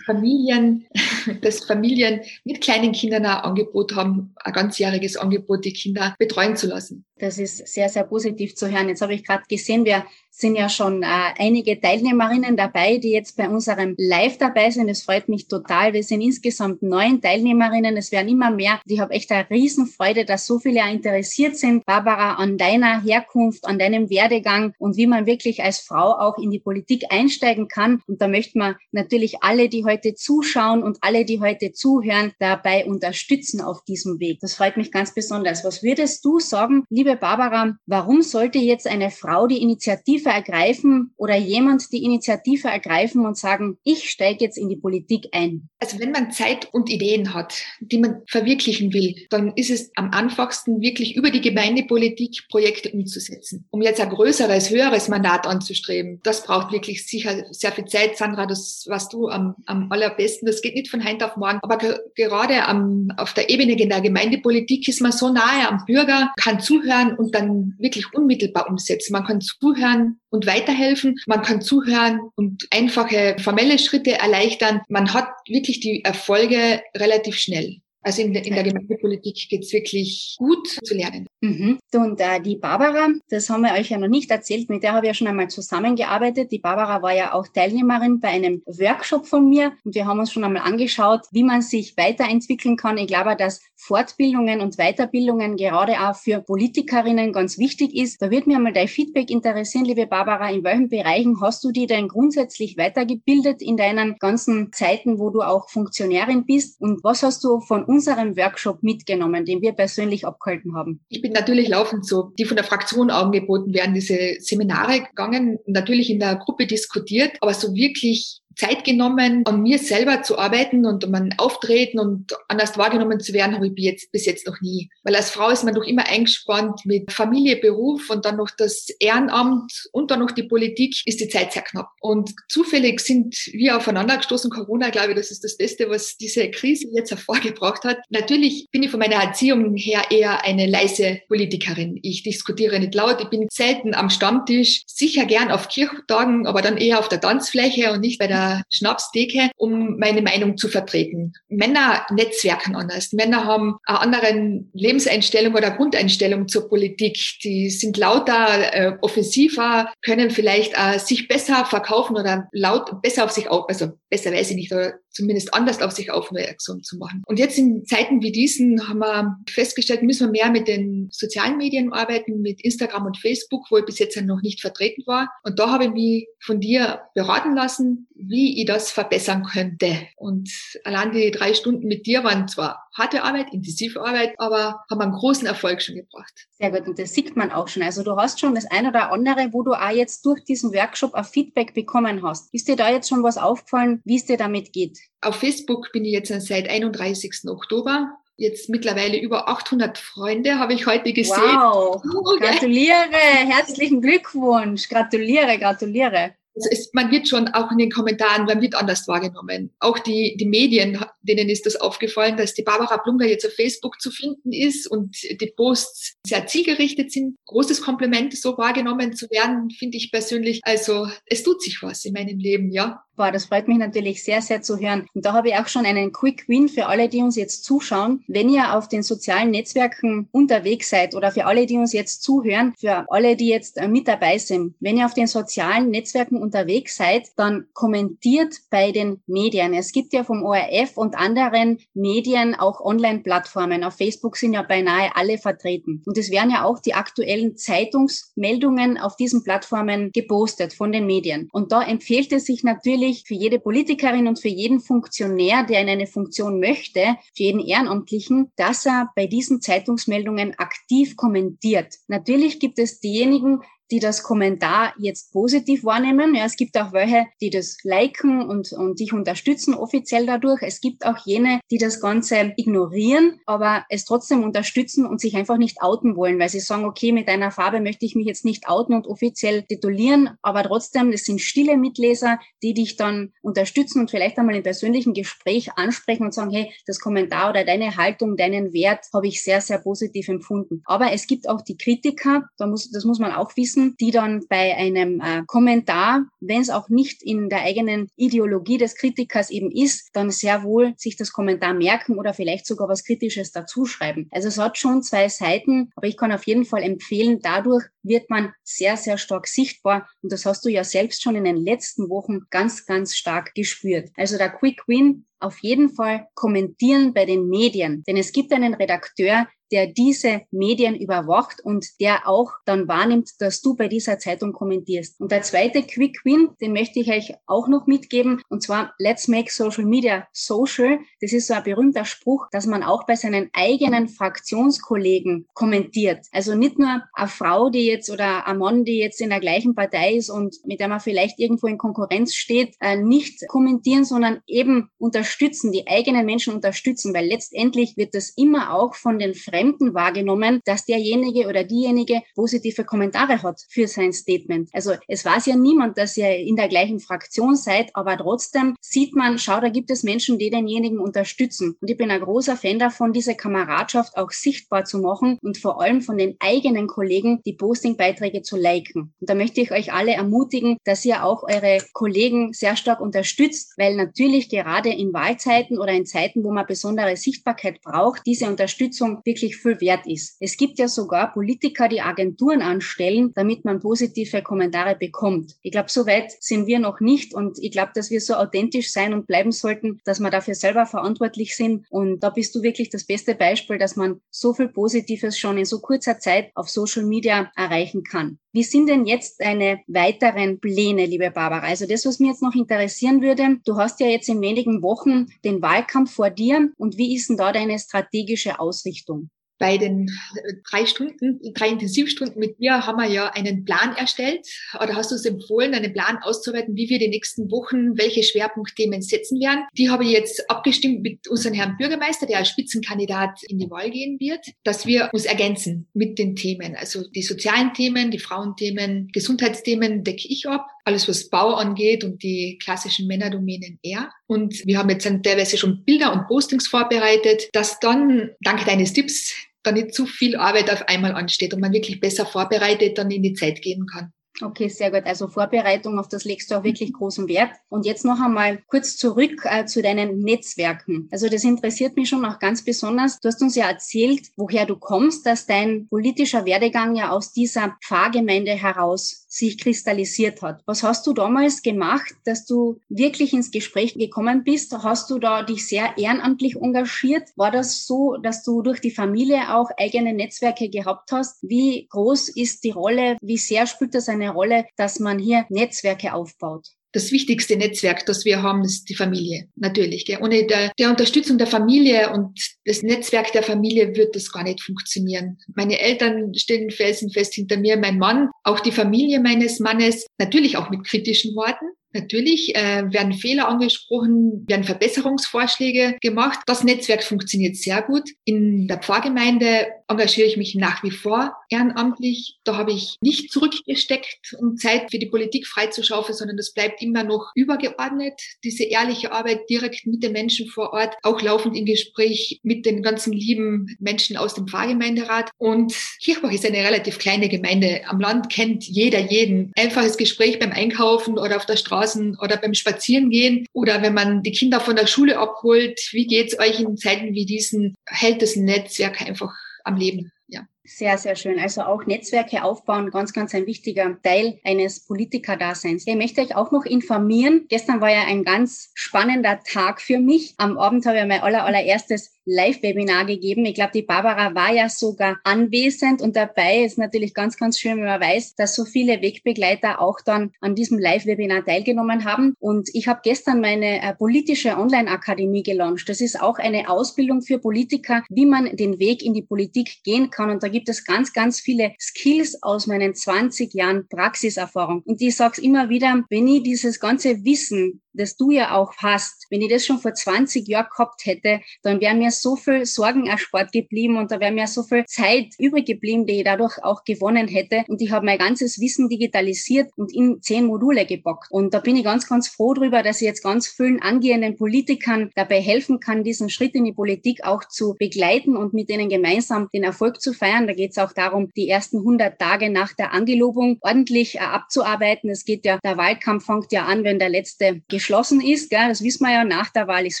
Familien, 0.06 0.86
dass 1.42 1.64
Familien 1.64 2.20
mit 2.44 2.60
kleinen 2.60 2.92
Kindern 2.92 3.26
ein 3.26 3.44
Angebot 3.44 3.94
haben, 3.94 4.34
ein 4.36 4.52
ganzjähriges 4.52 5.16
Angebot, 5.16 5.64
die 5.64 5.72
Kinder 5.72 6.14
betreuen 6.18 6.56
zu 6.56 6.66
lassen. 6.66 7.04
Das 7.18 7.38
ist 7.38 7.68
sehr, 7.68 7.88
sehr 7.88 8.04
positiv 8.04 8.56
zu 8.56 8.70
hören. 8.70 8.88
Jetzt 8.88 9.02
habe 9.02 9.14
ich 9.14 9.24
gerade 9.24 9.44
gesehen, 9.48 9.84
wir 9.84 10.04
sind 10.30 10.56
ja 10.56 10.68
schon 10.68 11.02
äh, 11.02 11.06
einige 11.38 11.80
Teilnehmerinnen 11.80 12.56
dabei, 12.56 12.98
die 12.98 13.10
jetzt 13.10 13.36
bei 13.36 13.48
unserem 13.48 13.94
Live 13.98 14.38
dabei 14.38 14.70
sind. 14.70 14.88
Es 14.88 15.02
freut 15.02 15.28
mich 15.28 15.48
total. 15.48 15.92
Wir 15.92 16.02
sind 16.02 16.20
insgesamt 16.20 16.82
neun 16.82 17.20
Teilnehmerinnen. 17.20 17.96
Es 17.96 18.12
werden 18.12 18.28
immer 18.28 18.50
mehr. 18.50 18.80
Ich 18.86 19.00
habe 19.00 19.12
echt 19.12 19.30
eine 19.32 19.48
Riesenfreude, 19.50 20.24
dass 20.24 20.46
so 20.46 20.58
viele 20.58 20.88
interessiert 20.90 21.56
sind. 21.56 21.84
Barbara, 21.84 22.34
an 22.34 22.56
deiner 22.56 23.02
Herkunft, 23.02 23.66
an 23.66 23.78
deinem 23.78 24.08
Werdegang 24.08 24.72
und 24.78 24.96
wie 24.96 25.06
man 25.06 25.26
wirklich 25.26 25.62
als 25.62 25.80
Frau 25.80 26.12
auch 26.18 26.38
in 26.38 26.50
die 26.50 26.60
Politik 26.60 27.04
einsteigen 27.10 27.68
kann. 27.68 28.02
Und 28.06 28.22
da 28.22 28.28
möchten 28.28 28.60
wir 28.60 28.76
natürlich 28.92 29.42
alle, 29.42 29.68
die 29.68 29.84
heute 29.84 30.14
zuschauen 30.14 30.82
und 30.82 30.98
alle, 31.00 31.24
die 31.24 31.40
heute 31.40 31.72
zuhören, 31.72 32.32
dabei 32.38 32.86
unterstützen 32.86 33.60
auf 33.60 33.82
diesem 33.84 34.20
Weg. 34.20 34.38
Das 34.40 34.54
freut 34.54 34.76
mich 34.76 34.92
ganz 34.92 35.12
besonders. 35.12 35.64
Was 35.64 35.82
würdest 35.82 36.24
du 36.24 36.38
sagen, 36.38 36.84
liebe 36.88 37.16
Barbara, 37.16 37.76
warum 37.86 38.22
sollte 38.22 38.58
jetzt 38.58 38.86
eine 38.86 39.10
Frau 39.10 39.46
die 39.46 39.60
Initiative 39.60 40.19
ergreifen 40.28 41.12
oder 41.16 41.36
jemand 41.36 41.92
die 41.92 42.04
Initiative 42.04 42.68
ergreifen 42.68 43.24
und 43.24 43.38
sagen, 43.38 43.78
ich 43.84 44.10
steige 44.10 44.44
jetzt 44.44 44.58
in 44.58 44.68
die 44.68 44.76
Politik 44.76 45.28
ein? 45.32 45.68
Also 45.78 45.98
wenn 45.98 46.12
man 46.12 46.30
Zeit 46.30 46.68
und 46.72 46.90
Ideen 46.90 47.32
hat, 47.32 47.54
die 47.80 47.98
man 47.98 48.22
verwirklichen 48.26 48.92
will, 48.92 49.14
dann 49.30 49.52
ist 49.56 49.70
es 49.70 49.90
am 49.96 50.10
einfachsten, 50.10 50.82
wirklich 50.82 51.16
über 51.16 51.30
die 51.30 51.40
Gemeindepolitik 51.40 52.48
Projekte 52.50 52.90
umzusetzen. 52.90 53.66
Um 53.70 53.80
jetzt 53.82 54.00
ein 54.00 54.10
größeres, 54.10 54.70
höheres 54.70 55.08
Mandat 55.08 55.46
anzustreben, 55.46 56.20
das 56.22 56.44
braucht 56.44 56.72
wirklich 56.72 57.06
sicher 57.06 57.44
sehr 57.50 57.72
viel 57.72 57.86
Zeit. 57.86 58.16
Sandra, 58.16 58.46
das 58.46 58.84
warst 58.88 59.12
du 59.12 59.28
am, 59.28 59.54
am 59.66 59.90
allerbesten. 59.90 60.46
Das 60.46 60.62
geht 60.62 60.74
nicht 60.74 60.90
von 60.90 61.04
heute 61.04 61.26
auf 61.26 61.36
morgen. 61.36 61.58
Aber 61.62 61.78
gerade 62.14 62.66
am, 62.66 63.12
auf 63.16 63.32
der 63.34 63.48
Ebene 63.48 63.76
der 63.76 64.00
Gemeindepolitik 64.00 64.88
ist 64.88 65.00
man 65.00 65.12
so 65.12 65.32
nahe 65.32 65.68
am 65.68 65.84
Bürger, 65.86 66.32
kann 66.38 66.60
zuhören 66.60 67.14
und 67.16 67.34
dann 67.34 67.74
wirklich 67.78 68.12
unmittelbar 68.12 68.68
umsetzen. 68.68 69.12
Man 69.12 69.24
kann 69.24 69.40
zuhören, 69.40 70.09
und 70.30 70.46
weiterhelfen. 70.46 71.16
Man 71.26 71.42
kann 71.42 71.60
zuhören 71.60 72.20
und 72.36 72.66
einfache 72.70 73.36
formelle 73.40 73.78
Schritte 73.78 74.12
erleichtern. 74.12 74.82
Man 74.88 75.12
hat 75.14 75.28
wirklich 75.46 75.80
die 75.80 76.04
Erfolge 76.04 76.82
relativ 76.96 77.36
schnell. 77.36 77.80
Also 78.02 78.22
in, 78.22 78.32
der, 78.32 78.44
in 78.46 78.54
der 78.54 78.64
Gemeindepolitik 78.64 79.36
geht's 79.48 79.72
wirklich 79.72 80.36
gut 80.38 80.66
zu 80.68 80.94
lernen. 80.94 81.26
Mhm. 81.42 81.78
Und 81.94 82.20
äh, 82.20 82.40
die 82.40 82.56
Barbara, 82.56 83.08
das 83.28 83.50
haben 83.50 83.62
wir 83.62 83.72
euch 83.74 83.90
ja 83.90 83.98
noch 83.98 84.08
nicht 84.08 84.30
erzählt, 84.30 84.70
mit 84.70 84.82
der 84.82 84.92
habe 84.92 85.06
ich 85.06 85.10
ja 85.10 85.14
schon 85.14 85.26
einmal 85.26 85.48
zusammengearbeitet. 85.48 86.50
Die 86.50 86.58
Barbara 86.58 87.02
war 87.02 87.14
ja 87.14 87.34
auch 87.34 87.46
Teilnehmerin 87.48 88.20
bei 88.20 88.28
einem 88.28 88.62
Workshop 88.64 89.26
von 89.26 89.48
mir 89.48 89.72
und 89.84 89.94
wir 89.94 90.06
haben 90.06 90.18
uns 90.18 90.32
schon 90.32 90.44
einmal 90.44 90.62
angeschaut, 90.62 91.22
wie 91.30 91.42
man 91.42 91.60
sich 91.60 91.96
weiterentwickeln 91.96 92.76
kann. 92.76 92.96
Ich 92.96 93.06
glaube, 93.06 93.36
dass 93.36 93.60
Fortbildungen 93.76 94.60
und 94.60 94.76
Weiterbildungen 94.76 95.56
gerade 95.56 96.00
auch 96.00 96.16
für 96.16 96.40
Politikerinnen 96.40 97.32
ganz 97.32 97.58
wichtig 97.58 97.94
ist. 97.94 98.20
Da 98.22 98.30
wird 98.30 98.46
mir 98.46 98.56
einmal 98.56 98.72
dein 98.72 98.88
Feedback 98.88 99.30
interessieren, 99.30 99.84
liebe 99.84 100.06
Barbara. 100.06 100.50
In 100.50 100.64
welchen 100.64 100.88
Bereichen 100.88 101.40
hast 101.40 101.64
du 101.64 101.70
dich 101.70 101.86
denn 101.86 102.08
grundsätzlich 102.08 102.76
weitergebildet 102.76 103.60
in 103.60 103.76
deinen 103.76 104.16
ganzen 104.18 104.72
Zeiten, 104.72 105.18
wo 105.18 105.30
du 105.30 105.42
auch 105.42 105.68
Funktionärin 105.68 106.44
bist? 106.46 106.80
Und 106.80 107.04
was 107.04 107.22
hast 107.22 107.44
du 107.44 107.60
von 107.60 107.84
unserem 107.90 108.36
Workshop 108.36 108.82
mitgenommen, 108.82 109.44
den 109.44 109.62
wir 109.62 109.72
persönlich 109.72 110.24
abgehalten 110.24 110.76
haben? 110.76 111.00
Ich 111.08 111.20
bin 111.20 111.32
natürlich 111.32 111.68
laufend 111.68 112.06
so, 112.06 112.32
die 112.38 112.44
von 112.44 112.56
der 112.56 112.64
Fraktion 112.64 113.10
angeboten 113.10 113.74
werden, 113.74 113.94
diese 113.94 114.36
Seminare 114.38 115.00
gegangen, 115.00 115.58
natürlich 115.66 116.08
in 116.08 116.20
der 116.20 116.36
Gruppe 116.36 116.66
diskutiert, 116.66 117.32
aber 117.40 117.52
so 117.52 117.74
wirklich 117.74 118.40
Zeit 118.60 118.84
genommen, 118.84 119.42
an 119.46 119.62
mir 119.62 119.78
selber 119.78 120.22
zu 120.22 120.38
arbeiten 120.38 120.84
und 120.84 121.02
um 121.04 121.12
mein 121.12 121.34
Auftreten 121.38 121.98
und 121.98 122.32
anders 122.48 122.76
wahrgenommen 122.76 123.18
zu 123.18 123.32
werden, 123.32 123.54
habe 123.54 123.68
ich 123.68 123.72
jetzt, 123.76 124.12
bis 124.12 124.26
jetzt 124.26 124.46
noch 124.46 124.60
nie. 124.60 124.90
Weil 125.02 125.16
als 125.16 125.30
Frau 125.30 125.48
ist 125.48 125.64
man 125.64 125.74
doch 125.74 125.84
immer 125.84 126.06
eingespannt 126.06 126.84
mit 126.84 127.10
Familie, 127.10 127.56
Beruf 127.56 128.10
und 128.10 128.26
dann 128.26 128.36
noch 128.36 128.50
das 128.50 128.90
Ehrenamt 129.00 129.88
und 129.92 130.10
dann 130.10 130.20
noch 130.20 130.32
die 130.32 130.42
Politik, 130.42 130.94
ist 131.06 131.20
die 131.20 131.28
Zeit 131.28 131.54
sehr 131.54 131.62
knapp. 131.62 131.88
Und 132.00 132.34
zufällig 132.48 133.00
sind 133.00 133.34
wir 133.52 133.78
aufeinander 133.78 134.18
gestoßen. 134.18 134.50
Corona, 134.50 134.90
glaube 134.90 135.10
ich, 135.10 135.16
das 135.16 135.30
ist 135.30 135.42
das 135.42 135.56
Beste, 135.56 135.88
was 135.88 136.18
diese 136.18 136.50
Krise 136.50 136.88
jetzt 136.92 137.10
hervorgebracht 137.10 137.84
hat. 137.84 137.98
Natürlich 138.10 138.68
bin 138.70 138.82
ich 138.82 138.90
von 138.90 139.00
meiner 139.00 139.22
Erziehung 139.22 139.74
her 139.76 140.02
eher 140.10 140.44
eine 140.44 140.66
leise 140.66 141.20
Politikerin. 141.28 141.98
Ich 142.02 142.24
diskutiere 142.24 142.78
nicht 142.78 142.94
laut, 142.94 143.22
ich 143.22 143.28
bin 143.28 143.46
selten 143.50 143.94
am 143.94 144.10
Stammtisch, 144.10 144.82
sicher 144.86 145.24
gern 145.24 145.50
auf 145.50 145.68
Kirchtagen, 145.68 146.46
aber 146.46 146.60
dann 146.60 146.76
eher 146.76 146.98
auf 146.98 147.08
der 147.08 147.22
Tanzfläche 147.22 147.92
und 147.92 148.00
nicht 148.00 148.18
bei 148.18 148.26
der 148.26 148.49
Schnapsdecke, 148.70 149.50
um 149.56 149.98
meine 149.98 150.22
Meinung 150.22 150.56
zu 150.56 150.68
vertreten. 150.68 151.32
Männer 151.48 152.06
netzwerken 152.10 152.76
anders. 152.76 153.12
Männer 153.12 153.44
haben 153.44 153.76
eine 153.84 154.00
andere 154.00 154.64
Lebenseinstellung 154.72 155.54
oder 155.54 155.70
Grundeinstellung 155.70 156.48
zur 156.48 156.68
Politik. 156.68 157.18
Die 157.42 157.70
sind 157.70 157.96
lauter, 157.96 158.74
äh, 158.74 158.96
offensiver, 159.00 159.92
können 160.02 160.30
vielleicht 160.30 160.72
äh, 160.74 160.98
sich 160.98 161.28
besser 161.28 161.64
verkaufen 161.64 162.16
oder 162.16 162.48
laut 162.52 163.02
besser 163.02 163.24
auf 163.24 163.30
sich 163.30 163.48
auf, 163.48 163.68
also 163.68 163.88
besser 164.08 164.32
weiß 164.32 164.50
ich 164.50 164.56
nicht, 164.56 164.72
oder 164.72 164.94
zumindest 165.10 165.52
anders 165.54 165.82
auf 165.82 165.92
sich 165.92 166.10
aufmerksam 166.10 166.82
zu 166.82 166.96
machen. 166.96 167.22
Und 167.26 167.38
jetzt 167.38 167.58
in 167.58 167.84
Zeiten 167.84 168.22
wie 168.22 168.32
diesen 168.32 168.88
haben 168.88 168.98
wir 168.98 169.36
festgestellt, 169.48 170.02
müssen 170.02 170.26
wir 170.26 170.42
mehr 170.42 170.50
mit 170.50 170.68
den 170.68 171.08
sozialen 171.10 171.56
Medien 171.56 171.92
arbeiten, 171.92 172.40
mit 172.40 172.60
Instagram 172.62 173.06
und 173.06 173.18
Facebook, 173.18 173.66
wo 173.70 173.78
ich 173.78 173.84
bis 173.84 173.98
jetzt 173.98 174.20
noch 174.20 174.42
nicht 174.42 174.60
vertreten 174.60 175.02
war. 175.06 175.30
Und 175.42 175.58
da 175.58 175.70
habe 175.70 175.84
ich 175.84 175.90
mich 175.90 176.28
von 176.40 176.60
dir 176.60 177.02
beraten 177.14 177.54
lassen, 177.54 178.08
wie 178.30 178.60
ich 178.60 178.66
das 178.66 178.92
verbessern 178.92 179.42
könnte. 179.42 180.06
Und 180.16 180.50
allein 180.84 181.10
die 181.12 181.30
drei 181.32 181.52
Stunden 181.52 181.88
mit 181.88 182.06
dir 182.06 182.22
waren 182.22 182.46
zwar 182.46 182.88
harte 182.96 183.24
Arbeit, 183.24 183.52
intensive 183.52 184.00
Arbeit, 184.00 184.34
aber 184.38 184.84
haben 184.88 185.00
einen 185.00 185.12
großen 185.12 185.46
Erfolg 185.46 185.82
schon 185.82 185.96
gebracht. 185.96 186.46
Sehr 186.52 186.70
gut. 186.70 186.86
Und 186.86 186.98
das 186.98 187.12
sieht 187.12 187.36
man 187.36 187.50
auch 187.50 187.66
schon. 187.66 187.82
Also 187.82 188.04
du 188.04 188.14
hast 188.16 188.38
schon 188.38 188.54
das 188.54 188.70
eine 188.70 188.88
oder 188.88 189.10
andere, 189.10 189.52
wo 189.52 189.62
du 189.62 189.72
auch 189.72 189.90
jetzt 189.90 190.24
durch 190.24 190.44
diesen 190.44 190.72
Workshop 190.72 191.14
ein 191.14 191.24
Feedback 191.24 191.74
bekommen 191.74 192.22
hast. 192.22 192.54
Ist 192.54 192.68
dir 192.68 192.76
da 192.76 192.90
jetzt 192.90 193.08
schon 193.08 193.24
was 193.24 193.36
aufgefallen, 193.36 194.00
wie 194.04 194.16
es 194.16 194.26
dir 194.26 194.36
damit 194.36 194.72
geht? 194.72 194.98
Auf 195.22 195.36
Facebook 195.36 195.90
bin 195.92 196.04
ich 196.04 196.12
jetzt 196.12 196.32
seit 196.46 196.70
31. 196.70 197.48
Oktober 197.48 198.16
jetzt 198.36 198.70
mittlerweile 198.70 199.20
über 199.20 199.48
800 199.48 199.98
Freunde, 199.98 200.58
habe 200.58 200.72
ich 200.72 200.86
heute 200.86 201.12
gesehen. 201.12 201.36
Wow, 201.36 202.02
gratuliere, 202.40 203.12
herzlichen 203.12 204.00
Glückwunsch, 204.00 204.88
gratuliere, 204.88 205.58
gratuliere. 205.58 206.36
Es, 206.70 206.90
man 206.92 207.10
wird 207.10 207.28
schon 207.28 207.48
auch 207.48 207.70
in 207.70 207.78
den 207.78 207.90
Kommentaren, 207.90 208.46
man 208.46 208.60
wird 208.60 208.74
anders 208.74 209.06
wahrgenommen. 209.08 209.72
Auch 209.78 209.98
die, 209.98 210.36
die 210.36 210.46
Medien, 210.46 210.98
denen 211.22 211.48
ist 211.48 211.66
das 211.66 211.76
aufgefallen, 211.76 212.36
dass 212.36 212.54
die 212.54 212.62
Barbara 212.62 212.96
Blunger 212.98 213.26
jetzt 213.26 213.46
auf 213.46 213.52
Facebook 213.52 214.00
zu 214.00 214.10
finden 214.10 214.52
ist 214.52 214.90
und 214.90 215.16
die 215.22 215.52
Posts 215.56 216.16
sehr 216.26 216.46
zielgerichtet 216.46 217.12
sind. 217.12 217.36
Großes 217.46 217.82
Kompliment, 217.82 218.36
so 218.36 218.56
wahrgenommen 218.58 219.14
zu 219.14 219.28
werden, 219.30 219.70
finde 219.70 219.96
ich 219.98 220.10
persönlich. 220.10 220.60
Also 220.62 221.08
es 221.26 221.42
tut 221.42 221.62
sich 221.62 221.78
was 221.82 222.04
in 222.04 222.12
meinem 222.12 222.38
Leben, 222.38 222.70
ja. 222.72 223.02
Boah, 223.20 223.30
das 223.30 223.44
freut 223.44 223.68
mich 223.68 223.76
natürlich 223.76 224.24
sehr, 224.24 224.40
sehr 224.40 224.62
zu 224.62 224.78
hören. 224.78 225.06
Und 225.12 225.26
da 225.26 225.34
habe 225.34 225.48
ich 225.48 225.54
auch 225.56 225.68
schon 225.68 225.84
einen 225.84 226.10
Quick 226.10 226.48
Win 226.48 226.70
für 226.70 226.86
alle, 226.86 227.10
die 227.10 227.20
uns 227.20 227.36
jetzt 227.36 227.64
zuschauen. 227.64 228.24
Wenn 228.28 228.48
ihr 228.48 228.74
auf 228.74 228.88
den 228.88 229.02
sozialen 229.02 229.50
Netzwerken 229.50 230.30
unterwegs 230.32 230.88
seid 230.88 231.14
oder 231.14 231.30
für 231.30 231.44
alle, 231.44 231.66
die 231.66 231.76
uns 231.76 231.92
jetzt 231.92 232.22
zuhören, 232.22 232.72
für 232.80 233.04
alle, 233.10 233.36
die 233.36 233.48
jetzt 233.48 233.76
äh, 233.76 233.88
mit 233.88 234.08
dabei 234.08 234.38
sind, 234.38 234.74
wenn 234.80 234.96
ihr 234.96 235.04
auf 235.04 235.12
den 235.12 235.26
sozialen 235.26 235.90
Netzwerken 235.90 236.40
unterwegs 236.40 236.96
seid, 236.96 237.28
dann 237.36 237.66
kommentiert 237.74 238.56
bei 238.70 238.90
den 238.90 239.20
Medien. 239.26 239.74
Es 239.74 239.92
gibt 239.92 240.14
ja 240.14 240.24
vom 240.24 240.42
ORF 240.42 240.96
und 240.96 241.14
anderen 241.14 241.76
Medien 241.92 242.54
auch 242.54 242.80
Online-Plattformen. 242.80 243.84
Auf 243.84 243.98
Facebook 243.98 244.38
sind 244.38 244.54
ja 244.54 244.62
beinahe 244.62 245.14
alle 245.14 245.36
vertreten. 245.36 246.02
Und 246.06 246.16
es 246.16 246.30
werden 246.30 246.52
ja 246.52 246.64
auch 246.64 246.78
die 246.78 246.94
aktuellen 246.94 247.58
Zeitungsmeldungen 247.58 248.96
auf 248.96 249.16
diesen 249.16 249.44
Plattformen 249.44 250.10
gepostet 250.10 250.72
von 250.72 250.90
den 250.90 251.04
Medien. 251.04 251.50
Und 251.52 251.70
da 251.70 251.82
empfiehlt 251.82 252.32
es 252.32 252.46
sich 252.46 252.64
natürlich, 252.64 253.09
natürlich 253.10 253.24
für 253.26 253.34
jede 253.34 253.58
Politikerin 253.58 254.28
und 254.28 254.40
für 254.40 254.48
jeden 254.48 254.80
Funktionär, 254.80 255.64
der 255.64 255.80
in 255.80 255.88
eine 255.88 256.06
Funktion 256.06 256.60
möchte, 256.60 257.16
für 257.34 257.42
jeden 257.42 257.60
Ehrenamtlichen, 257.60 258.52
dass 258.56 258.86
er 258.86 259.10
bei 259.16 259.26
diesen 259.26 259.60
Zeitungsmeldungen 259.60 260.54
aktiv 260.58 261.16
kommentiert. 261.16 261.94
Natürlich 262.08 262.60
gibt 262.60 262.78
es 262.78 263.00
diejenigen, 263.00 263.62
die 263.90 264.00
das 264.00 264.22
Kommentar 264.22 264.94
jetzt 264.98 265.32
positiv 265.32 265.84
wahrnehmen. 265.84 266.34
Ja, 266.34 266.44
es 266.44 266.56
gibt 266.56 266.78
auch 266.78 266.92
welche, 266.92 267.26
die 267.40 267.50
das 267.50 267.78
liken 267.82 268.48
und, 268.48 268.72
und 268.72 269.00
dich 269.00 269.12
unterstützen 269.12 269.74
offiziell 269.74 270.26
dadurch. 270.26 270.62
Es 270.62 270.80
gibt 270.80 271.04
auch 271.04 271.18
jene, 271.24 271.60
die 271.70 271.78
das 271.78 272.00
Ganze 272.00 272.52
ignorieren, 272.56 273.40
aber 273.46 273.84
es 273.88 274.04
trotzdem 274.04 274.44
unterstützen 274.44 275.06
und 275.06 275.20
sich 275.20 275.36
einfach 275.36 275.58
nicht 275.58 275.82
outen 275.82 276.16
wollen, 276.16 276.38
weil 276.38 276.48
sie 276.48 276.60
sagen, 276.60 276.84
okay, 276.84 277.12
mit 277.12 277.28
einer 277.28 277.50
Farbe 277.50 277.80
möchte 277.80 278.06
ich 278.06 278.14
mich 278.14 278.26
jetzt 278.26 278.44
nicht 278.44 278.68
outen 278.68 278.94
und 278.94 279.06
offiziell 279.06 279.62
titulieren, 279.62 280.30
aber 280.42 280.62
trotzdem, 280.62 281.10
das 281.10 281.22
sind 281.22 281.40
stille 281.40 281.76
Mitleser, 281.76 282.38
die 282.62 282.74
dich 282.74 282.96
dann 282.96 283.32
unterstützen 283.42 284.00
und 284.00 284.10
vielleicht 284.10 284.38
einmal 284.38 284.56
im 284.56 284.62
persönlichen 284.62 285.14
Gespräch 285.14 285.72
ansprechen 285.74 286.24
und 286.24 286.34
sagen, 286.34 286.50
hey, 286.50 286.72
das 286.86 287.00
Kommentar 287.00 287.50
oder 287.50 287.64
deine 287.64 287.96
Haltung, 287.96 288.36
deinen 288.36 288.72
Wert 288.72 289.06
habe 289.12 289.28
ich 289.28 289.42
sehr, 289.42 289.60
sehr 289.60 289.78
positiv 289.78 290.28
empfunden. 290.28 290.82
Aber 290.84 291.12
es 291.12 291.26
gibt 291.26 291.48
auch 291.48 291.62
die 291.62 291.76
Kritiker, 291.76 292.48
da 292.58 292.66
muss, 292.66 292.90
das 292.90 293.04
muss 293.04 293.18
man 293.18 293.32
auch 293.32 293.56
wissen, 293.56 293.79
nutzen, 293.80 293.96
die 293.98 294.10
dann 294.10 294.46
bei 294.48 294.76
einem 294.76 295.20
äh, 295.20 295.42
Kommentar, 295.46 296.24
wenn 296.40 296.60
es 296.60 296.70
auch 296.70 296.88
nicht 296.88 297.22
in 297.22 297.48
der 297.48 297.62
eigenen 297.62 298.08
Ideologie 298.16 298.78
des 298.78 298.96
Kritikers 298.96 299.50
eben 299.50 299.70
ist, 299.70 300.10
dann 300.12 300.30
sehr 300.30 300.62
wohl 300.62 300.94
sich 300.96 301.16
das 301.16 301.32
Kommentar 301.32 301.74
merken 301.74 302.18
oder 302.18 302.34
vielleicht 302.34 302.66
sogar 302.66 302.88
was 302.88 303.04
Kritisches 303.04 303.52
dazuschreiben. 303.52 304.28
Also 304.30 304.48
es 304.48 304.58
hat 304.58 304.78
schon 304.78 305.02
zwei 305.02 305.28
Seiten, 305.28 305.90
aber 305.96 306.06
ich 306.06 306.16
kann 306.16 306.32
auf 306.32 306.46
jeden 306.46 306.64
Fall 306.64 306.82
empfehlen, 306.82 307.40
dadurch 307.42 307.84
wird 308.02 308.30
man 308.30 308.52
sehr, 308.62 308.96
sehr 308.96 309.18
stark 309.18 309.46
sichtbar. 309.46 310.08
Und 310.22 310.32
das 310.32 310.46
hast 310.46 310.64
du 310.64 310.68
ja 310.68 310.84
selbst 310.84 311.22
schon 311.22 311.36
in 311.36 311.44
den 311.44 311.56
letzten 311.56 312.08
Wochen 312.08 312.40
ganz, 312.50 312.86
ganz 312.86 313.16
stark 313.16 313.54
gespürt. 313.54 314.10
Also 314.16 314.38
der 314.38 314.50
Quick 314.50 314.82
Win 314.86 315.26
auf 315.40 315.58
jeden 315.60 315.90
Fall 315.90 316.26
kommentieren 316.34 317.14
bei 317.14 317.24
den 317.24 317.48
Medien. 317.48 318.02
Denn 318.06 318.16
es 318.16 318.32
gibt 318.32 318.52
einen 318.52 318.74
Redakteur, 318.74 319.46
der 319.70 319.86
diese 319.86 320.42
Medien 320.50 320.96
überwacht 320.96 321.60
und 321.62 321.86
der 322.00 322.28
auch 322.28 322.52
dann 322.64 322.88
wahrnimmt, 322.88 323.30
dass 323.38 323.60
du 323.60 323.76
bei 323.76 323.88
dieser 323.88 324.18
Zeitung 324.18 324.52
kommentierst. 324.52 325.20
Und 325.20 325.32
der 325.32 325.42
zweite 325.42 325.82
Quick 325.82 326.24
Win, 326.24 326.50
den 326.60 326.72
möchte 326.72 327.00
ich 327.00 327.10
euch 327.10 327.34
auch 327.46 327.68
noch 327.68 327.86
mitgeben, 327.86 328.42
und 328.48 328.62
zwar 328.62 328.94
Let's 328.98 329.28
Make 329.28 329.52
Social 329.52 329.84
Media 329.84 330.26
Social. 330.32 330.98
Das 331.20 331.32
ist 331.32 331.46
so 331.46 331.54
ein 331.54 331.62
berühmter 331.62 332.04
Spruch, 332.04 332.48
dass 332.50 332.66
man 332.66 332.82
auch 332.82 333.06
bei 333.06 333.16
seinen 333.16 333.50
eigenen 333.52 334.08
Fraktionskollegen 334.08 335.46
kommentiert. 335.54 336.26
Also 336.32 336.54
nicht 336.54 336.78
nur 336.78 337.02
eine 337.12 337.28
Frau, 337.28 337.70
die 337.70 337.86
jetzt 337.86 338.10
oder 338.10 338.46
ein 338.46 338.58
Mann, 338.58 338.84
die 338.84 338.98
jetzt 338.98 339.20
in 339.20 339.30
der 339.30 339.40
gleichen 339.40 339.74
Partei 339.74 340.14
ist 340.14 340.30
und 340.30 340.56
mit 340.64 340.80
der 340.80 340.88
man 340.88 341.00
vielleicht 341.00 341.38
irgendwo 341.38 341.66
in 341.66 341.78
Konkurrenz 341.78 342.34
steht, 342.34 342.74
äh, 342.80 342.96
nicht 342.96 343.46
kommentieren, 343.48 344.04
sondern 344.04 344.40
eben 344.46 344.90
unterstützen, 344.98 345.29
die 345.38 345.86
eigenen 345.86 346.26
Menschen 346.26 346.54
unterstützen, 346.54 347.14
weil 347.14 347.26
letztendlich 347.26 347.96
wird 347.96 348.14
das 348.14 348.30
immer 348.36 348.74
auch 348.74 348.94
von 348.94 349.18
den 349.18 349.34
Fremden 349.34 349.94
wahrgenommen, 349.94 350.60
dass 350.64 350.84
derjenige 350.84 351.46
oder 351.48 351.64
diejenige 351.64 352.22
positive 352.34 352.84
Kommentare 352.84 353.42
hat 353.42 353.60
für 353.68 353.86
sein 353.86 354.12
Statement. 354.12 354.70
Also 354.72 354.92
es 355.08 355.24
weiß 355.24 355.46
ja 355.46 355.56
niemand, 355.56 355.98
dass 355.98 356.16
ihr 356.16 356.36
in 356.36 356.56
der 356.56 356.68
gleichen 356.68 357.00
Fraktion 357.00 357.56
seid, 357.56 357.90
aber 357.94 358.16
trotzdem 358.16 358.76
sieht 358.80 359.14
man, 359.14 359.38
schau, 359.38 359.60
da 359.60 359.68
gibt 359.68 359.90
es 359.90 360.02
Menschen, 360.02 360.38
die 360.38 360.50
denjenigen 360.50 360.98
unterstützen. 360.98 361.76
Und 361.80 361.90
ich 361.90 361.96
bin 361.96 362.10
ein 362.10 362.20
großer 362.20 362.56
Fan 362.56 362.78
davon, 362.78 363.12
diese 363.12 363.34
Kameradschaft 363.34 364.16
auch 364.16 364.30
sichtbar 364.30 364.84
zu 364.84 364.98
machen 364.98 365.38
und 365.42 365.58
vor 365.58 365.80
allem 365.80 366.00
von 366.00 366.18
den 366.18 366.36
eigenen 366.40 366.86
Kollegen 366.86 367.40
die 367.44 367.54
Postingbeiträge 367.54 368.42
zu 368.42 368.56
liken. 368.56 369.12
Und 369.20 369.30
da 369.30 369.34
möchte 369.34 369.60
ich 369.60 369.72
euch 369.72 369.92
alle 369.92 370.12
ermutigen, 370.12 370.76
dass 370.84 371.04
ihr 371.04 371.24
auch 371.24 371.42
eure 371.42 371.78
Kollegen 371.92 372.52
sehr 372.52 372.76
stark 372.76 373.00
unterstützt, 373.00 373.74
weil 373.76 373.96
natürlich 373.96 374.48
gerade 374.48 374.90
in 374.90 375.12
Wahlzeiten 375.20 375.78
oder 375.78 375.92
in 375.92 376.06
Zeiten, 376.06 376.44
wo 376.44 376.50
man 376.50 376.66
besondere 376.66 377.16
Sichtbarkeit 377.16 377.82
braucht, 377.82 378.22
diese 378.26 378.46
Unterstützung 378.46 379.20
wirklich 379.24 379.56
viel 379.56 379.80
wert 379.80 380.06
ist. 380.06 380.36
Es 380.40 380.56
gibt 380.56 380.78
ja 380.78 380.88
sogar 380.88 381.32
Politiker, 381.32 381.88
die 381.88 382.00
Agenturen 382.00 382.62
anstellen, 382.62 383.32
damit 383.34 383.64
man 383.64 383.80
positive 383.80 384.42
Kommentare 384.42 384.96
bekommt. 384.96 385.56
Ich 385.62 385.72
glaube, 385.72 385.90
so 385.90 386.06
weit 386.06 386.32
sind 386.40 386.66
wir 386.66 386.78
noch 386.78 387.00
nicht 387.00 387.34
und 387.34 387.58
ich 387.60 387.70
glaube, 387.70 387.92
dass 387.94 388.10
wir 388.10 388.20
so 388.20 388.34
authentisch 388.34 388.92
sein 388.92 389.12
und 389.12 389.26
bleiben 389.26 389.52
sollten, 389.52 390.00
dass 390.04 390.20
wir 390.20 390.30
dafür 390.30 390.54
selber 390.54 390.86
verantwortlich 390.86 391.54
sind. 391.54 391.86
Und 391.90 392.20
da 392.20 392.30
bist 392.30 392.54
du 392.54 392.62
wirklich 392.62 392.90
das 392.90 393.04
beste 393.04 393.34
Beispiel, 393.34 393.78
dass 393.78 393.96
man 393.96 394.20
so 394.30 394.54
viel 394.54 394.68
Positives 394.68 395.38
schon 395.38 395.58
in 395.58 395.64
so 395.64 395.80
kurzer 395.80 396.18
Zeit 396.18 396.50
auf 396.54 396.70
Social 396.70 397.04
Media 397.04 397.50
erreichen 397.56 398.04
kann. 398.04 398.38
Wie 398.52 398.64
sind 398.64 398.88
denn 398.88 399.06
jetzt 399.06 399.40
deine 399.40 399.80
weiteren 399.86 400.58
Pläne, 400.58 401.06
liebe 401.06 401.30
Barbara? 401.30 401.60
Also 401.66 401.86
das, 401.86 402.04
was 402.04 402.18
mich 402.18 402.30
jetzt 402.30 402.42
noch 402.42 402.54
interessieren 402.54 403.22
würde, 403.22 403.60
du 403.64 403.76
hast 403.76 404.00
ja 404.00 404.08
jetzt 404.08 404.28
in 404.28 404.40
wenigen 404.40 404.82
Wochen 404.82 405.28
den 405.44 405.62
Wahlkampf 405.62 406.14
vor 406.14 406.30
dir 406.30 406.72
und 406.76 406.96
wie 406.96 407.14
ist 407.14 407.28
denn 407.28 407.36
da 407.36 407.52
deine 407.52 407.78
strategische 407.78 408.58
Ausrichtung? 408.58 409.30
Bei 409.60 409.76
den 409.76 410.08
äh, 410.08 410.54
drei 410.68 410.86
Stunden, 410.86 411.38
drei 411.54 411.68
Intensivstunden 411.68 412.40
mit 412.40 412.58
dir 412.58 412.86
haben 412.86 412.96
wir 412.96 413.08
ja 413.08 413.28
einen 413.28 413.64
Plan 413.64 413.94
erstellt 413.94 414.48
oder 414.74 414.96
hast 414.96 415.12
du 415.12 415.14
uns 415.14 415.24
empfohlen, 415.24 415.74
einen 415.74 415.92
Plan 415.92 416.18
auszuarbeiten, 416.22 416.74
wie 416.74 416.88
wir 416.88 416.98
die 416.98 417.08
nächsten 417.08 417.50
Wochen 417.52 417.96
welche 417.96 418.24
Schwerpunktthemen 418.24 419.02
setzen 419.02 419.38
werden. 419.38 419.64
Die 419.76 419.90
habe 419.90 420.04
ich 420.04 420.10
jetzt 420.10 420.50
abgestimmt 420.50 421.02
mit 421.02 421.28
unserem 421.28 421.54
Herrn 421.54 421.76
Bürgermeister, 421.76 422.26
der 422.26 422.38
als 422.38 422.48
Spitzenkandidat 422.48 423.42
in 423.44 423.58
die 423.58 423.70
Wahl 423.70 423.90
gehen 423.90 424.18
wird, 424.18 424.44
dass 424.64 424.86
wir 424.86 425.10
uns 425.12 425.26
ergänzen 425.26 425.86
mit 425.92 426.18
den 426.18 426.34
Themen. 426.34 426.74
Also 426.74 427.08
die 427.10 427.22
sozialen 427.22 427.74
Themen, 427.74 428.10
die 428.10 428.18
Frauenthemen, 428.18 429.10
Gesundheitsthemen 429.12 430.04
decke 430.04 430.26
ich 430.26 430.48
ab, 430.48 430.66
alles 430.84 431.06
was 431.06 431.28
Bau 431.28 431.54
angeht 431.54 432.02
und 432.02 432.22
die 432.22 432.58
klassischen 432.62 433.06
Männerdomänen 433.06 433.78
er. 433.82 434.10
Und 434.26 434.66
wir 434.66 434.78
haben 434.78 434.88
jetzt 434.88 435.04
teilweise 435.04 435.58
schon 435.58 435.84
Bilder 435.84 436.12
und 436.12 436.26
Postings 436.26 436.66
vorbereitet, 436.66 437.48
dass 437.52 437.78
dann, 437.80 438.30
dank 438.40 438.64
deines 438.64 438.92
Tipps, 438.92 439.34
da 439.62 439.72
nicht 439.72 439.94
zu 439.94 440.06
viel 440.06 440.36
Arbeit 440.36 440.70
auf 440.70 440.88
einmal 440.88 441.14
ansteht 441.14 441.54
und 441.54 441.60
man 441.60 441.72
wirklich 441.72 442.00
besser 442.00 442.26
vorbereitet 442.26 442.98
dann 442.98 443.10
in 443.10 443.22
die 443.22 443.34
Zeit 443.34 443.62
gehen 443.62 443.86
kann. 443.86 444.12
Okay, 444.42 444.68
sehr 444.68 444.90
gut. 444.90 445.04
Also 445.04 445.28
Vorbereitung, 445.28 445.98
auf 445.98 446.08
das 446.08 446.24
legst 446.24 446.50
du 446.50 446.56
auch 446.56 446.64
wirklich 446.64 446.92
großen 446.92 447.28
Wert. 447.28 447.50
Und 447.68 447.86
jetzt 447.86 448.04
noch 448.04 448.20
einmal 448.20 448.58
kurz 448.68 448.96
zurück 448.96 449.44
äh, 449.44 449.66
zu 449.66 449.82
deinen 449.82 450.20
Netzwerken. 450.20 451.08
Also 451.10 451.28
das 451.28 451.44
interessiert 451.44 451.96
mich 451.96 452.08
schon 452.08 452.24
auch 452.24 452.38
ganz 452.38 452.64
besonders. 452.64 453.20
Du 453.20 453.28
hast 453.28 453.42
uns 453.42 453.54
ja 453.54 453.68
erzählt, 453.68 454.28
woher 454.36 454.66
du 454.66 454.76
kommst, 454.76 455.26
dass 455.26 455.46
dein 455.46 455.88
politischer 455.88 456.44
Werdegang 456.44 456.94
ja 456.96 457.10
aus 457.10 457.32
dieser 457.32 457.76
Pfarrgemeinde 457.82 458.52
heraus 458.52 459.26
sich 459.28 459.58
kristallisiert 459.58 460.42
hat. 460.42 460.62
Was 460.66 460.82
hast 460.82 461.06
du 461.06 461.12
damals 461.12 461.62
gemacht, 461.62 462.14
dass 462.24 462.46
du 462.46 462.80
wirklich 462.88 463.32
ins 463.32 463.52
Gespräch 463.52 463.94
gekommen 463.94 464.42
bist? 464.42 464.76
Hast 464.76 465.08
du 465.10 465.18
da 465.18 465.44
dich 465.44 465.68
sehr 465.68 465.96
ehrenamtlich 465.96 466.56
engagiert? 466.56 467.28
War 467.36 467.52
das 467.52 467.86
so, 467.86 468.16
dass 468.16 468.42
du 468.42 468.62
durch 468.62 468.80
die 468.80 468.90
Familie 468.90 469.54
auch 469.54 469.70
eigene 469.78 470.12
Netzwerke 470.12 470.68
gehabt 470.68 471.12
hast? 471.12 471.38
Wie 471.42 471.86
groß 471.90 472.30
ist 472.30 472.64
die 472.64 472.72
Rolle? 472.72 473.18
Wie 473.20 473.38
sehr 473.38 473.66
spielt 473.68 473.94
das 473.94 474.08
eine 474.08 474.29
Rolle, 474.30 474.64
dass 474.76 475.00
man 475.00 475.18
hier 475.18 475.46
Netzwerke 475.48 476.14
aufbaut? 476.14 476.66
das 476.92 477.12
wichtigste 477.12 477.56
Netzwerk, 477.56 478.04
das 478.06 478.24
wir 478.24 478.42
haben, 478.42 478.64
ist 478.64 478.88
die 478.88 478.94
Familie, 478.94 479.48
natürlich. 479.56 480.04
Gell. 480.06 480.18
Ohne 480.20 480.46
der, 480.46 480.72
der 480.78 480.90
Unterstützung 480.90 481.38
der 481.38 481.46
Familie 481.46 482.12
und 482.12 482.40
das 482.64 482.82
Netzwerk 482.82 483.32
der 483.32 483.42
Familie 483.42 483.94
wird 483.94 484.16
das 484.16 484.32
gar 484.32 484.42
nicht 484.42 484.62
funktionieren. 484.62 485.38
Meine 485.54 485.78
Eltern 485.78 486.34
stehen 486.34 486.70
felsenfest 486.70 487.34
hinter 487.34 487.58
mir, 487.58 487.76
mein 487.76 487.98
Mann, 487.98 488.28
auch 488.42 488.60
die 488.60 488.72
Familie 488.72 489.20
meines 489.20 489.60
Mannes, 489.60 490.06
natürlich 490.18 490.56
auch 490.56 490.70
mit 490.70 490.84
kritischen 490.84 491.34
Worten, 491.36 491.66
Natürlich 491.92 492.54
äh, 492.54 492.84
werden 492.92 493.12
Fehler 493.14 493.48
angesprochen, 493.48 494.44
werden 494.48 494.64
Verbesserungsvorschläge 494.64 495.96
gemacht. 496.00 496.38
Das 496.46 496.62
Netzwerk 496.62 497.02
funktioniert 497.02 497.56
sehr 497.56 497.82
gut. 497.82 498.08
In 498.24 498.68
der 498.68 498.78
Pfarrgemeinde 498.78 499.66
engagiere 499.88 500.28
ich 500.28 500.36
mich 500.36 500.54
nach 500.54 500.82
wie 500.84 500.92
vor 500.92 501.34
ehrenamtlich. 501.48 502.38
Da 502.44 502.56
habe 502.56 502.72
ich 502.72 502.96
nicht 503.00 503.32
zurückgesteckt, 503.32 504.36
um 504.38 504.56
Zeit 504.56 504.90
für 504.90 504.98
die 504.98 505.06
Politik 505.06 505.48
freizuschaufeln, 505.48 506.16
sondern 506.16 506.36
das 506.36 506.52
bleibt 506.52 506.80
immer 506.80 507.02
noch 507.02 507.32
übergeordnet. 507.34 508.14
Diese 508.44 508.64
ehrliche 508.64 509.10
Arbeit 509.10 509.50
direkt 509.50 509.86
mit 509.86 510.02
den 510.02 510.12
Menschen 510.12 510.46
vor 510.48 510.72
Ort, 510.72 510.94
auch 511.02 511.20
laufend 511.20 511.56
im 511.56 511.64
Gespräch 511.64 512.38
mit 512.44 512.66
den 512.66 512.82
ganzen 512.82 513.12
lieben 513.12 513.76
Menschen 513.80 514.16
aus 514.16 514.34
dem 514.34 514.46
Pfarrgemeinderat. 514.46 515.30
Und 515.38 515.74
Kirchbach 516.02 516.30
ist 516.30 516.46
eine 516.46 516.58
relativ 516.58 516.98
kleine 516.98 517.28
Gemeinde. 517.28 517.82
Am 517.88 517.98
Land 517.98 518.30
kennt 518.30 518.64
jeder 518.64 519.00
jeden. 519.00 519.52
Einfaches 519.58 519.96
Gespräch 519.96 520.38
beim 520.38 520.52
Einkaufen 520.52 521.18
oder 521.18 521.36
auf 521.36 521.46
der 521.46 521.56
Straße 521.56 521.79
oder 522.20 522.36
beim 522.36 522.54
Spazierengehen 522.54 523.46
oder 523.52 523.82
wenn 523.82 523.94
man 523.94 524.22
die 524.22 524.32
Kinder 524.32 524.60
von 524.60 524.76
der 524.76 524.86
Schule 524.86 525.18
abholt. 525.18 525.78
Wie 525.92 526.06
geht's 526.06 526.38
euch 526.38 526.60
in 526.60 526.76
Zeiten 526.76 527.14
wie 527.14 527.26
diesen? 527.26 527.74
Hält 527.86 528.22
das 528.22 528.36
Netzwerk 528.36 529.00
einfach 529.02 529.32
am 529.64 529.76
Leben. 529.76 530.12
Ja. 530.28 530.46
Sehr, 530.62 530.98
sehr 530.98 531.16
schön. 531.16 531.38
Also 531.38 531.62
auch 531.62 531.86
Netzwerke 531.86 532.44
aufbauen, 532.44 532.90
ganz, 532.90 533.14
ganz 533.14 533.34
ein 533.34 533.46
wichtiger 533.46 533.96
Teil 534.02 534.40
eines 534.44 534.86
Politikerdaseins. 534.86 535.86
Ich 535.86 535.96
möchte 535.96 536.20
euch 536.20 536.36
auch 536.36 536.52
noch 536.52 536.66
informieren. 536.66 537.46
Gestern 537.48 537.80
war 537.80 537.90
ja 537.90 538.04
ein 538.06 538.24
ganz 538.24 538.70
spannender 538.74 539.40
Tag 539.42 539.80
für 539.80 539.98
mich. 539.98 540.34
Am 540.36 540.58
Abend 540.58 540.84
habe 540.84 540.98
ich 540.98 541.06
mein 541.06 541.22
aller, 541.22 541.44
allererstes 541.44 542.20
Live-Webinar 542.26 543.06
gegeben. 543.06 543.44
Ich 543.46 543.54
glaube, 543.54 543.72
die 543.74 543.82
Barbara 543.82 544.34
war 544.34 544.52
ja 544.52 544.68
sogar 544.68 545.18
anwesend 545.24 546.02
und 546.02 546.14
dabei 546.14 546.62
ist 546.64 546.78
natürlich 546.78 547.14
ganz, 547.14 547.36
ganz 547.36 547.58
schön, 547.58 547.78
wenn 547.78 547.86
man 547.86 548.00
weiß, 548.00 548.34
dass 548.36 548.54
so 548.54 548.64
viele 548.64 549.00
Wegbegleiter 549.00 549.80
auch 549.80 550.00
dann 550.04 550.32
an 550.40 550.54
diesem 550.54 550.78
Live-Webinar 550.78 551.44
teilgenommen 551.44 552.04
haben. 552.04 552.34
Und 552.38 552.68
ich 552.74 552.86
habe 552.86 553.00
gestern 553.02 553.40
meine 553.40 553.82
äh, 553.82 553.94
politische 553.94 554.56
Online-Akademie 554.58 555.42
gelauncht. 555.42 555.88
Das 555.88 556.00
ist 556.00 556.20
auch 556.20 556.38
eine 556.38 556.68
Ausbildung 556.68 557.22
für 557.22 557.38
Politiker, 557.38 558.02
wie 558.10 558.26
man 558.26 558.54
den 558.56 558.78
Weg 558.78 559.02
in 559.02 559.14
die 559.14 559.22
Politik 559.22 559.82
gehen 559.82 560.10
kann. 560.10 560.30
Und 560.30 560.42
da 560.42 560.48
gibt 560.48 560.59
es 560.68 560.84
ganz, 560.84 561.12
ganz 561.12 561.40
viele 561.40 561.72
Skills 561.80 562.42
aus 562.42 562.66
meinen 562.66 562.94
20 562.94 563.54
Jahren 563.54 563.88
Praxiserfahrung. 563.88 564.82
Und 564.84 565.00
ich 565.00 565.16
sage 565.16 565.34
es 565.36 565.42
immer 565.42 565.68
wieder, 565.68 566.04
wenn 566.10 566.28
ich 566.28 566.42
dieses 566.42 566.80
ganze 566.80 567.24
Wissen 567.24 567.82
das 567.92 568.16
du 568.16 568.30
ja 568.30 568.56
auch 568.56 568.72
hast, 568.78 569.26
wenn 569.30 569.42
ich 569.42 569.50
das 569.50 569.66
schon 569.66 569.78
vor 569.78 569.94
20 569.94 570.46
Jahren 570.48 570.68
gehabt 570.70 571.06
hätte, 571.06 571.40
dann 571.62 571.80
wären 571.80 571.98
mir 571.98 572.10
so 572.10 572.36
viel 572.36 572.66
Sorgen 572.66 573.06
erspart 573.06 573.52
geblieben 573.52 573.96
und 573.96 574.10
da 574.10 574.20
wäre 574.20 574.32
mir 574.32 574.46
so 574.46 574.62
viel 574.62 574.84
Zeit 574.86 575.34
übrig 575.38 575.66
geblieben, 575.66 576.06
die 576.06 576.18
ich 576.18 576.24
dadurch 576.24 576.62
auch 576.62 576.84
gewonnen 576.84 577.28
hätte. 577.28 577.64
Und 577.68 577.80
ich 577.82 577.90
habe 577.90 578.06
mein 578.06 578.18
ganzes 578.18 578.60
Wissen 578.60 578.88
digitalisiert 578.88 579.70
und 579.76 579.94
in 579.94 580.20
zehn 580.22 580.44
Module 580.46 580.86
gepackt. 580.86 581.30
Und 581.30 581.54
da 581.54 581.60
bin 581.60 581.76
ich 581.76 581.84
ganz, 581.84 582.08
ganz 582.08 582.28
froh 582.28 582.54
drüber, 582.54 582.82
dass 582.82 583.00
ich 583.00 583.06
jetzt 583.06 583.22
ganz 583.22 583.48
vielen 583.48 583.80
angehenden 583.82 584.36
Politikern 584.36 585.10
dabei 585.14 585.40
helfen 585.40 585.80
kann, 585.80 586.04
diesen 586.04 586.30
Schritt 586.30 586.54
in 586.54 586.64
die 586.64 586.72
Politik 586.72 587.24
auch 587.24 587.44
zu 587.44 587.74
begleiten 587.78 588.36
und 588.36 588.54
mit 588.54 588.68
denen 588.68 588.88
gemeinsam 588.88 589.48
den 589.52 589.64
Erfolg 589.64 590.00
zu 590.00 590.12
feiern. 590.12 590.46
Da 590.46 590.54
geht 590.54 590.72
es 590.72 590.78
auch 590.78 590.92
darum, 590.92 591.30
die 591.36 591.48
ersten 591.48 591.78
100 591.78 592.18
Tage 592.18 592.50
nach 592.50 592.72
der 592.74 592.92
Angelobung 592.92 593.58
ordentlich 593.60 594.16
äh, 594.16 594.20
abzuarbeiten. 594.20 595.10
Es 595.10 595.24
geht 595.24 595.44
ja, 595.44 595.58
der 595.64 595.76
Wahlkampf 595.76 596.26
fängt 596.26 596.52
ja 596.52 596.64
an, 596.64 596.84
wenn 596.84 596.98
der 596.98 597.08
letzte 597.08 597.62
geschlossen 597.80 598.20
ist. 598.20 598.50
Gell? 598.50 598.68
Das 598.68 598.84
wissen 598.84 599.04
wir 599.04 599.12
ja, 599.12 599.24
nach 599.24 599.48
der 599.50 599.66
Wahl 599.66 599.86
ist 599.86 600.00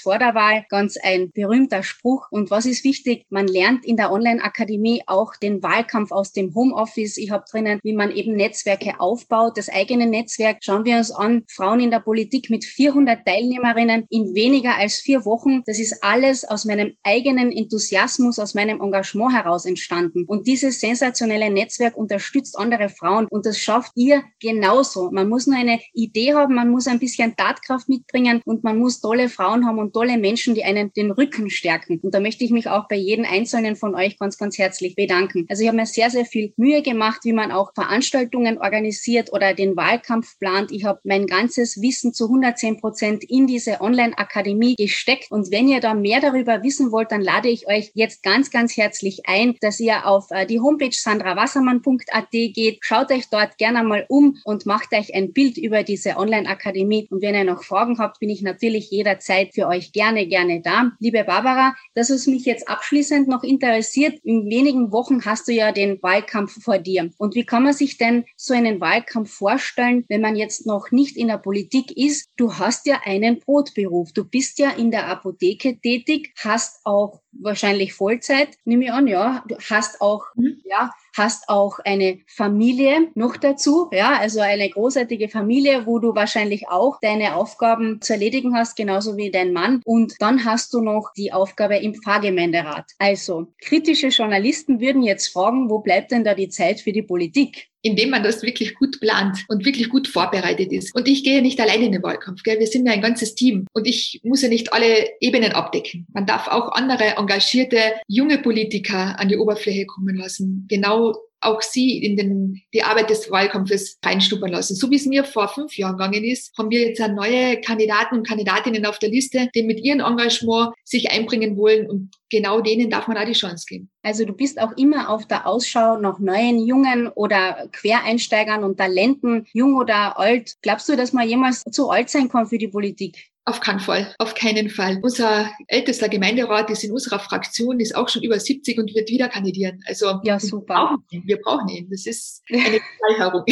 vor 0.00 0.18
der 0.18 0.34
Wahl. 0.34 0.66
Ganz 0.68 0.98
ein 1.02 1.30
berühmter 1.32 1.82
Spruch. 1.82 2.26
Und 2.30 2.50
was 2.50 2.66
ist 2.66 2.84
wichtig? 2.84 3.24
Man 3.30 3.48
lernt 3.48 3.86
in 3.86 3.96
der 3.96 4.12
Online-Akademie 4.12 5.02
auch 5.06 5.34
den 5.36 5.62
Wahlkampf 5.62 6.12
aus 6.12 6.32
dem 6.32 6.54
Homeoffice. 6.54 7.16
Ich 7.16 7.30
habe 7.30 7.44
drinnen, 7.50 7.80
wie 7.82 7.94
man 7.94 8.10
eben 8.10 8.36
Netzwerke 8.36 9.00
aufbaut, 9.00 9.56
das 9.56 9.70
eigene 9.70 10.06
Netzwerk. 10.06 10.58
Schauen 10.60 10.84
wir 10.84 10.98
uns 10.98 11.10
an, 11.10 11.44
Frauen 11.48 11.80
in 11.80 11.90
der 11.90 12.00
Politik 12.00 12.50
mit 12.50 12.66
400 12.66 13.24
Teilnehmerinnen 13.24 14.04
in 14.10 14.34
weniger 14.34 14.76
als 14.76 14.96
vier 14.96 15.24
Wochen. 15.24 15.62
Das 15.64 15.78
ist 15.78 16.04
alles 16.04 16.44
aus 16.44 16.66
meinem 16.66 16.94
eigenen 17.02 17.50
Enthusiasmus, 17.50 18.38
aus 18.38 18.52
meinem 18.52 18.82
Engagement 18.82 19.32
heraus 19.32 19.64
entstanden. 19.64 20.24
Und 20.26 20.46
dieses 20.46 20.80
sensationelle 20.80 21.50
Netzwerk 21.50 21.96
unterstützt 21.96 22.58
andere 22.58 22.90
Frauen 22.90 23.26
und 23.30 23.46
das 23.46 23.58
schafft 23.58 23.92
ihr 23.94 24.22
genauso. 24.38 25.10
Man 25.10 25.30
muss 25.30 25.46
nur 25.46 25.58
eine 25.58 25.80
Idee 25.94 26.34
haben, 26.34 26.54
man 26.54 26.68
muss 26.68 26.86
ein 26.86 26.98
bisschen 26.98 27.34
Tatkraft 27.36 27.69
Tatkraft 27.70 27.88
mitbringen 27.88 28.42
und 28.44 28.64
man 28.64 28.78
muss 28.78 29.00
tolle 29.00 29.28
Frauen 29.28 29.66
haben 29.66 29.78
und 29.78 29.92
tolle 29.92 30.18
Menschen, 30.18 30.54
die 30.54 30.64
einen 30.64 30.92
den 30.92 31.10
Rücken 31.10 31.50
stärken. 31.50 32.00
Und 32.02 32.14
da 32.14 32.20
möchte 32.20 32.44
ich 32.44 32.50
mich 32.50 32.68
auch 32.68 32.88
bei 32.88 32.96
jedem 32.96 33.24
Einzelnen 33.24 33.76
von 33.76 33.94
euch 33.94 34.18
ganz, 34.18 34.36
ganz 34.36 34.58
herzlich 34.58 34.96
bedanken. 34.96 35.46
Also 35.48 35.62
ich 35.62 35.68
habe 35.68 35.76
mir 35.76 35.86
sehr, 35.86 36.10
sehr 36.10 36.24
viel 36.24 36.52
Mühe 36.56 36.82
gemacht, 36.82 37.20
wie 37.24 37.32
man 37.32 37.52
auch 37.52 37.72
Veranstaltungen 37.74 38.58
organisiert 38.58 39.32
oder 39.32 39.54
den 39.54 39.76
Wahlkampf 39.76 40.38
plant. 40.38 40.72
Ich 40.72 40.84
habe 40.84 41.00
mein 41.04 41.26
ganzes 41.26 41.80
Wissen 41.80 42.12
zu 42.12 42.24
110 42.24 42.80
Prozent 42.80 43.24
in 43.24 43.46
diese 43.46 43.80
Online-Akademie 43.80 44.74
gesteckt. 44.76 45.30
Und 45.30 45.50
wenn 45.52 45.68
ihr 45.68 45.80
da 45.80 45.94
mehr 45.94 46.20
darüber 46.20 46.62
wissen 46.62 46.90
wollt, 46.90 47.12
dann 47.12 47.20
lade 47.20 47.48
ich 47.48 47.68
euch 47.68 47.92
jetzt 47.94 48.22
ganz, 48.22 48.50
ganz 48.50 48.76
herzlich 48.76 49.22
ein, 49.26 49.56
dass 49.60 49.78
ihr 49.80 50.06
auf 50.06 50.26
äh, 50.30 50.46
die 50.46 50.60
Homepage 50.60 50.90
sandrawassermann.at 50.92 52.30
geht. 52.30 52.78
Schaut 52.82 53.12
euch 53.12 53.28
dort 53.30 53.58
gerne 53.58 53.82
mal 53.84 54.06
um 54.08 54.38
und 54.44 54.66
macht 54.66 54.92
euch 54.92 55.14
ein 55.14 55.32
Bild 55.32 55.56
über 55.56 55.82
diese 55.82 56.16
Online-Akademie. 56.16 57.06
Und 57.10 57.22
wenn 57.22 57.34
ihr 57.34 57.44
noch 57.44 57.59
noch 57.60 57.64
Fragen 57.64 57.98
habt, 57.98 58.20
bin 58.20 58.30
ich 58.30 58.42
natürlich 58.42 58.90
jederzeit 58.90 59.54
für 59.54 59.66
euch 59.66 59.92
gerne, 59.92 60.26
gerne 60.26 60.60
da. 60.62 60.92
Liebe 60.98 61.24
Barbara, 61.24 61.74
das, 61.94 62.10
was 62.10 62.26
mich 62.26 62.44
jetzt 62.44 62.68
abschließend 62.68 63.28
noch 63.28 63.42
interessiert, 63.42 64.18
in 64.24 64.46
wenigen 64.46 64.92
Wochen 64.92 65.24
hast 65.24 65.48
du 65.48 65.52
ja 65.52 65.72
den 65.72 66.02
Wahlkampf 66.02 66.62
vor 66.62 66.78
dir. 66.78 67.10
Und 67.18 67.34
wie 67.34 67.44
kann 67.44 67.62
man 67.62 67.72
sich 67.72 67.98
denn 67.98 68.24
so 68.36 68.54
einen 68.54 68.80
Wahlkampf 68.80 69.30
vorstellen, 69.30 70.04
wenn 70.08 70.20
man 70.20 70.36
jetzt 70.36 70.66
noch 70.66 70.90
nicht 70.90 71.16
in 71.16 71.28
der 71.28 71.38
Politik 71.38 71.96
ist? 71.96 72.30
Du 72.36 72.54
hast 72.54 72.86
ja 72.86 73.00
einen 73.04 73.40
Brotberuf. 73.40 74.12
Du 74.12 74.24
bist 74.24 74.58
ja 74.58 74.70
in 74.70 74.90
der 74.90 75.08
Apotheke 75.08 75.78
tätig, 75.80 76.32
hast 76.38 76.80
auch 76.84 77.20
wahrscheinlich 77.32 77.92
Vollzeit, 77.92 78.56
nehme 78.64 78.84
ich 78.84 78.92
an, 78.92 79.06
ja. 79.06 79.44
Du 79.46 79.56
hast 79.58 80.00
auch, 80.00 80.24
mhm. 80.34 80.60
ja, 80.64 80.90
hast 81.16 81.48
auch 81.48 81.78
eine 81.84 82.18
Familie 82.26 83.08
noch 83.14 83.36
dazu, 83.36 83.88
ja, 83.92 84.18
also 84.18 84.40
eine 84.40 84.68
großartige 84.68 85.28
Familie, 85.28 85.86
wo 85.86 85.98
du 85.98 86.14
wahrscheinlich 86.14 86.68
auch 86.68 86.98
deine 87.00 87.36
Aufgaben 87.36 88.00
zu 88.00 88.14
erledigen 88.14 88.54
hast, 88.54 88.76
genauso 88.76 89.16
wie 89.16 89.30
dein 89.30 89.52
Mann. 89.52 89.82
Und 89.84 90.14
dann 90.20 90.44
hast 90.44 90.72
du 90.74 90.80
noch 90.80 91.12
die 91.16 91.32
Aufgabe 91.32 91.76
im 91.76 91.94
Pfarrgemeinderat. 91.94 92.92
Also, 92.98 93.48
kritische 93.60 94.08
Journalisten 94.08 94.80
würden 94.80 95.02
jetzt 95.02 95.28
fragen, 95.28 95.70
wo 95.70 95.78
bleibt 95.78 96.10
denn 96.12 96.24
da 96.24 96.34
die 96.34 96.48
Zeit 96.48 96.80
für 96.80 96.92
die 96.92 97.02
Politik? 97.02 97.70
Indem 97.82 98.10
man 98.10 98.22
das 98.22 98.42
wirklich 98.42 98.74
gut 98.74 99.00
plant 99.00 99.44
und 99.48 99.64
wirklich 99.64 99.88
gut 99.88 100.08
vorbereitet 100.08 100.72
ist. 100.72 100.94
Und 100.94 101.08
ich 101.08 101.24
gehe 101.24 101.42
nicht 101.42 101.60
alleine 101.60 101.86
in 101.86 101.92
den 101.92 102.02
Wahlkampf, 102.02 102.42
gell? 102.42 102.58
wir 102.58 102.66
sind 102.66 102.86
ja 102.86 102.92
ein 102.92 103.02
ganzes 103.02 103.34
Team 103.34 103.66
und 103.72 103.86
ich 103.86 104.20
muss 104.22 104.42
ja 104.42 104.48
nicht 104.48 104.72
alle 104.72 105.08
Ebenen 105.20 105.52
abdecken. 105.52 106.06
Man 106.12 106.26
darf 106.26 106.48
auch 106.48 106.72
andere 106.72 107.16
engagierte 107.16 107.78
junge 108.06 108.38
Politiker 108.38 109.18
an 109.18 109.28
die 109.28 109.36
Oberfläche 109.36 109.86
kommen 109.86 110.16
lassen, 110.16 110.66
genau 110.68 111.14
auch 111.40 111.62
sie 111.62 111.98
in 111.98 112.16
den, 112.16 112.62
die 112.74 112.82
Arbeit 112.82 113.10
des 113.10 113.30
Wahlkampfes 113.30 113.98
reinstuppern 114.04 114.50
lassen. 114.50 114.76
So 114.76 114.90
wie 114.90 114.96
es 114.96 115.06
mir 115.06 115.24
vor 115.24 115.48
fünf 115.48 115.76
Jahren 115.76 115.96
gegangen 115.96 116.24
ist, 116.24 116.56
haben 116.56 116.70
wir 116.70 116.88
jetzt 116.88 117.00
neue 117.00 117.60
Kandidaten 117.60 118.16
und 118.16 118.26
Kandidatinnen 118.26 118.84
auf 118.86 118.98
der 118.98 119.08
Liste, 119.08 119.48
die 119.54 119.62
mit 119.62 119.80
ihrem 119.80 120.00
Engagement 120.00 120.74
sich 120.84 121.10
einbringen 121.10 121.56
wollen 121.56 121.88
und 121.88 122.10
genau 122.30 122.60
denen 122.60 122.90
darf 122.90 123.08
man 123.08 123.16
auch 123.16 123.24
die 123.24 123.32
Chance 123.32 123.64
geben. 123.68 123.90
Also 124.02 124.24
du 124.24 124.32
bist 124.32 124.60
auch 124.60 124.72
immer 124.76 125.10
auf 125.10 125.26
der 125.26 125.46
Ausschau 125.46 125.98
nach 125.98 126.18
neuen 126.18 126.58
Jungen 126.64 127.08
oder 127.08 127.68
Quereinsteigern 127.72 128.64
und 128.64 128.78
Talenten, 128.78 129.46
jung 129.52 129.76
oder 129.76 130.18
alt. 130.18 130.56
Glaubst 130.62 130.88
du, 130.88 130.96
dass 130.96 131.12
man 131.12 131.28
jemals 131.28 131.62
zu 131.70 131.90
alt 131.90 132.08
sein 132.08 132.28
kann 132.28 132.46
für 132.46 132.58
die 132.58 132.68
Politik? 132.68 133.30
Auf 133.46 133.60
keinen 133.60 133.80
Fall, 133.80 134.14
auf 134.18 134.34
keinen 134.34 134.70
Fall. 134.70 135.00
Unser 135.02 135.50
ältester 135.66 136.08
Gemeinderat 136.08 136.70
ist 136.70 136.84
in 136.84 136.92
unserer 136.92 137.18
Fraktion, 137.18 137.80
ist 137.80 137.96
auch 137.96 138.08
schon 138.08 138.22
über 138.22 138.38
70 138.38 138.78
und 138.78 138.94
wird 138.94 139.08
wieder 139.08 139.28
kandidieren. 139.28 139.82
Also 139.86 140.20
ja, 140.22 140.38
super. 140.38 140.96
Wir 141.10 141.38
brauchen 141.38 141.68
ihn. 141.68 141.88
Das 141.90 142.06
ist 142.06 142.42
eine 142.50 142.80
Freiherung. 143.16 143.44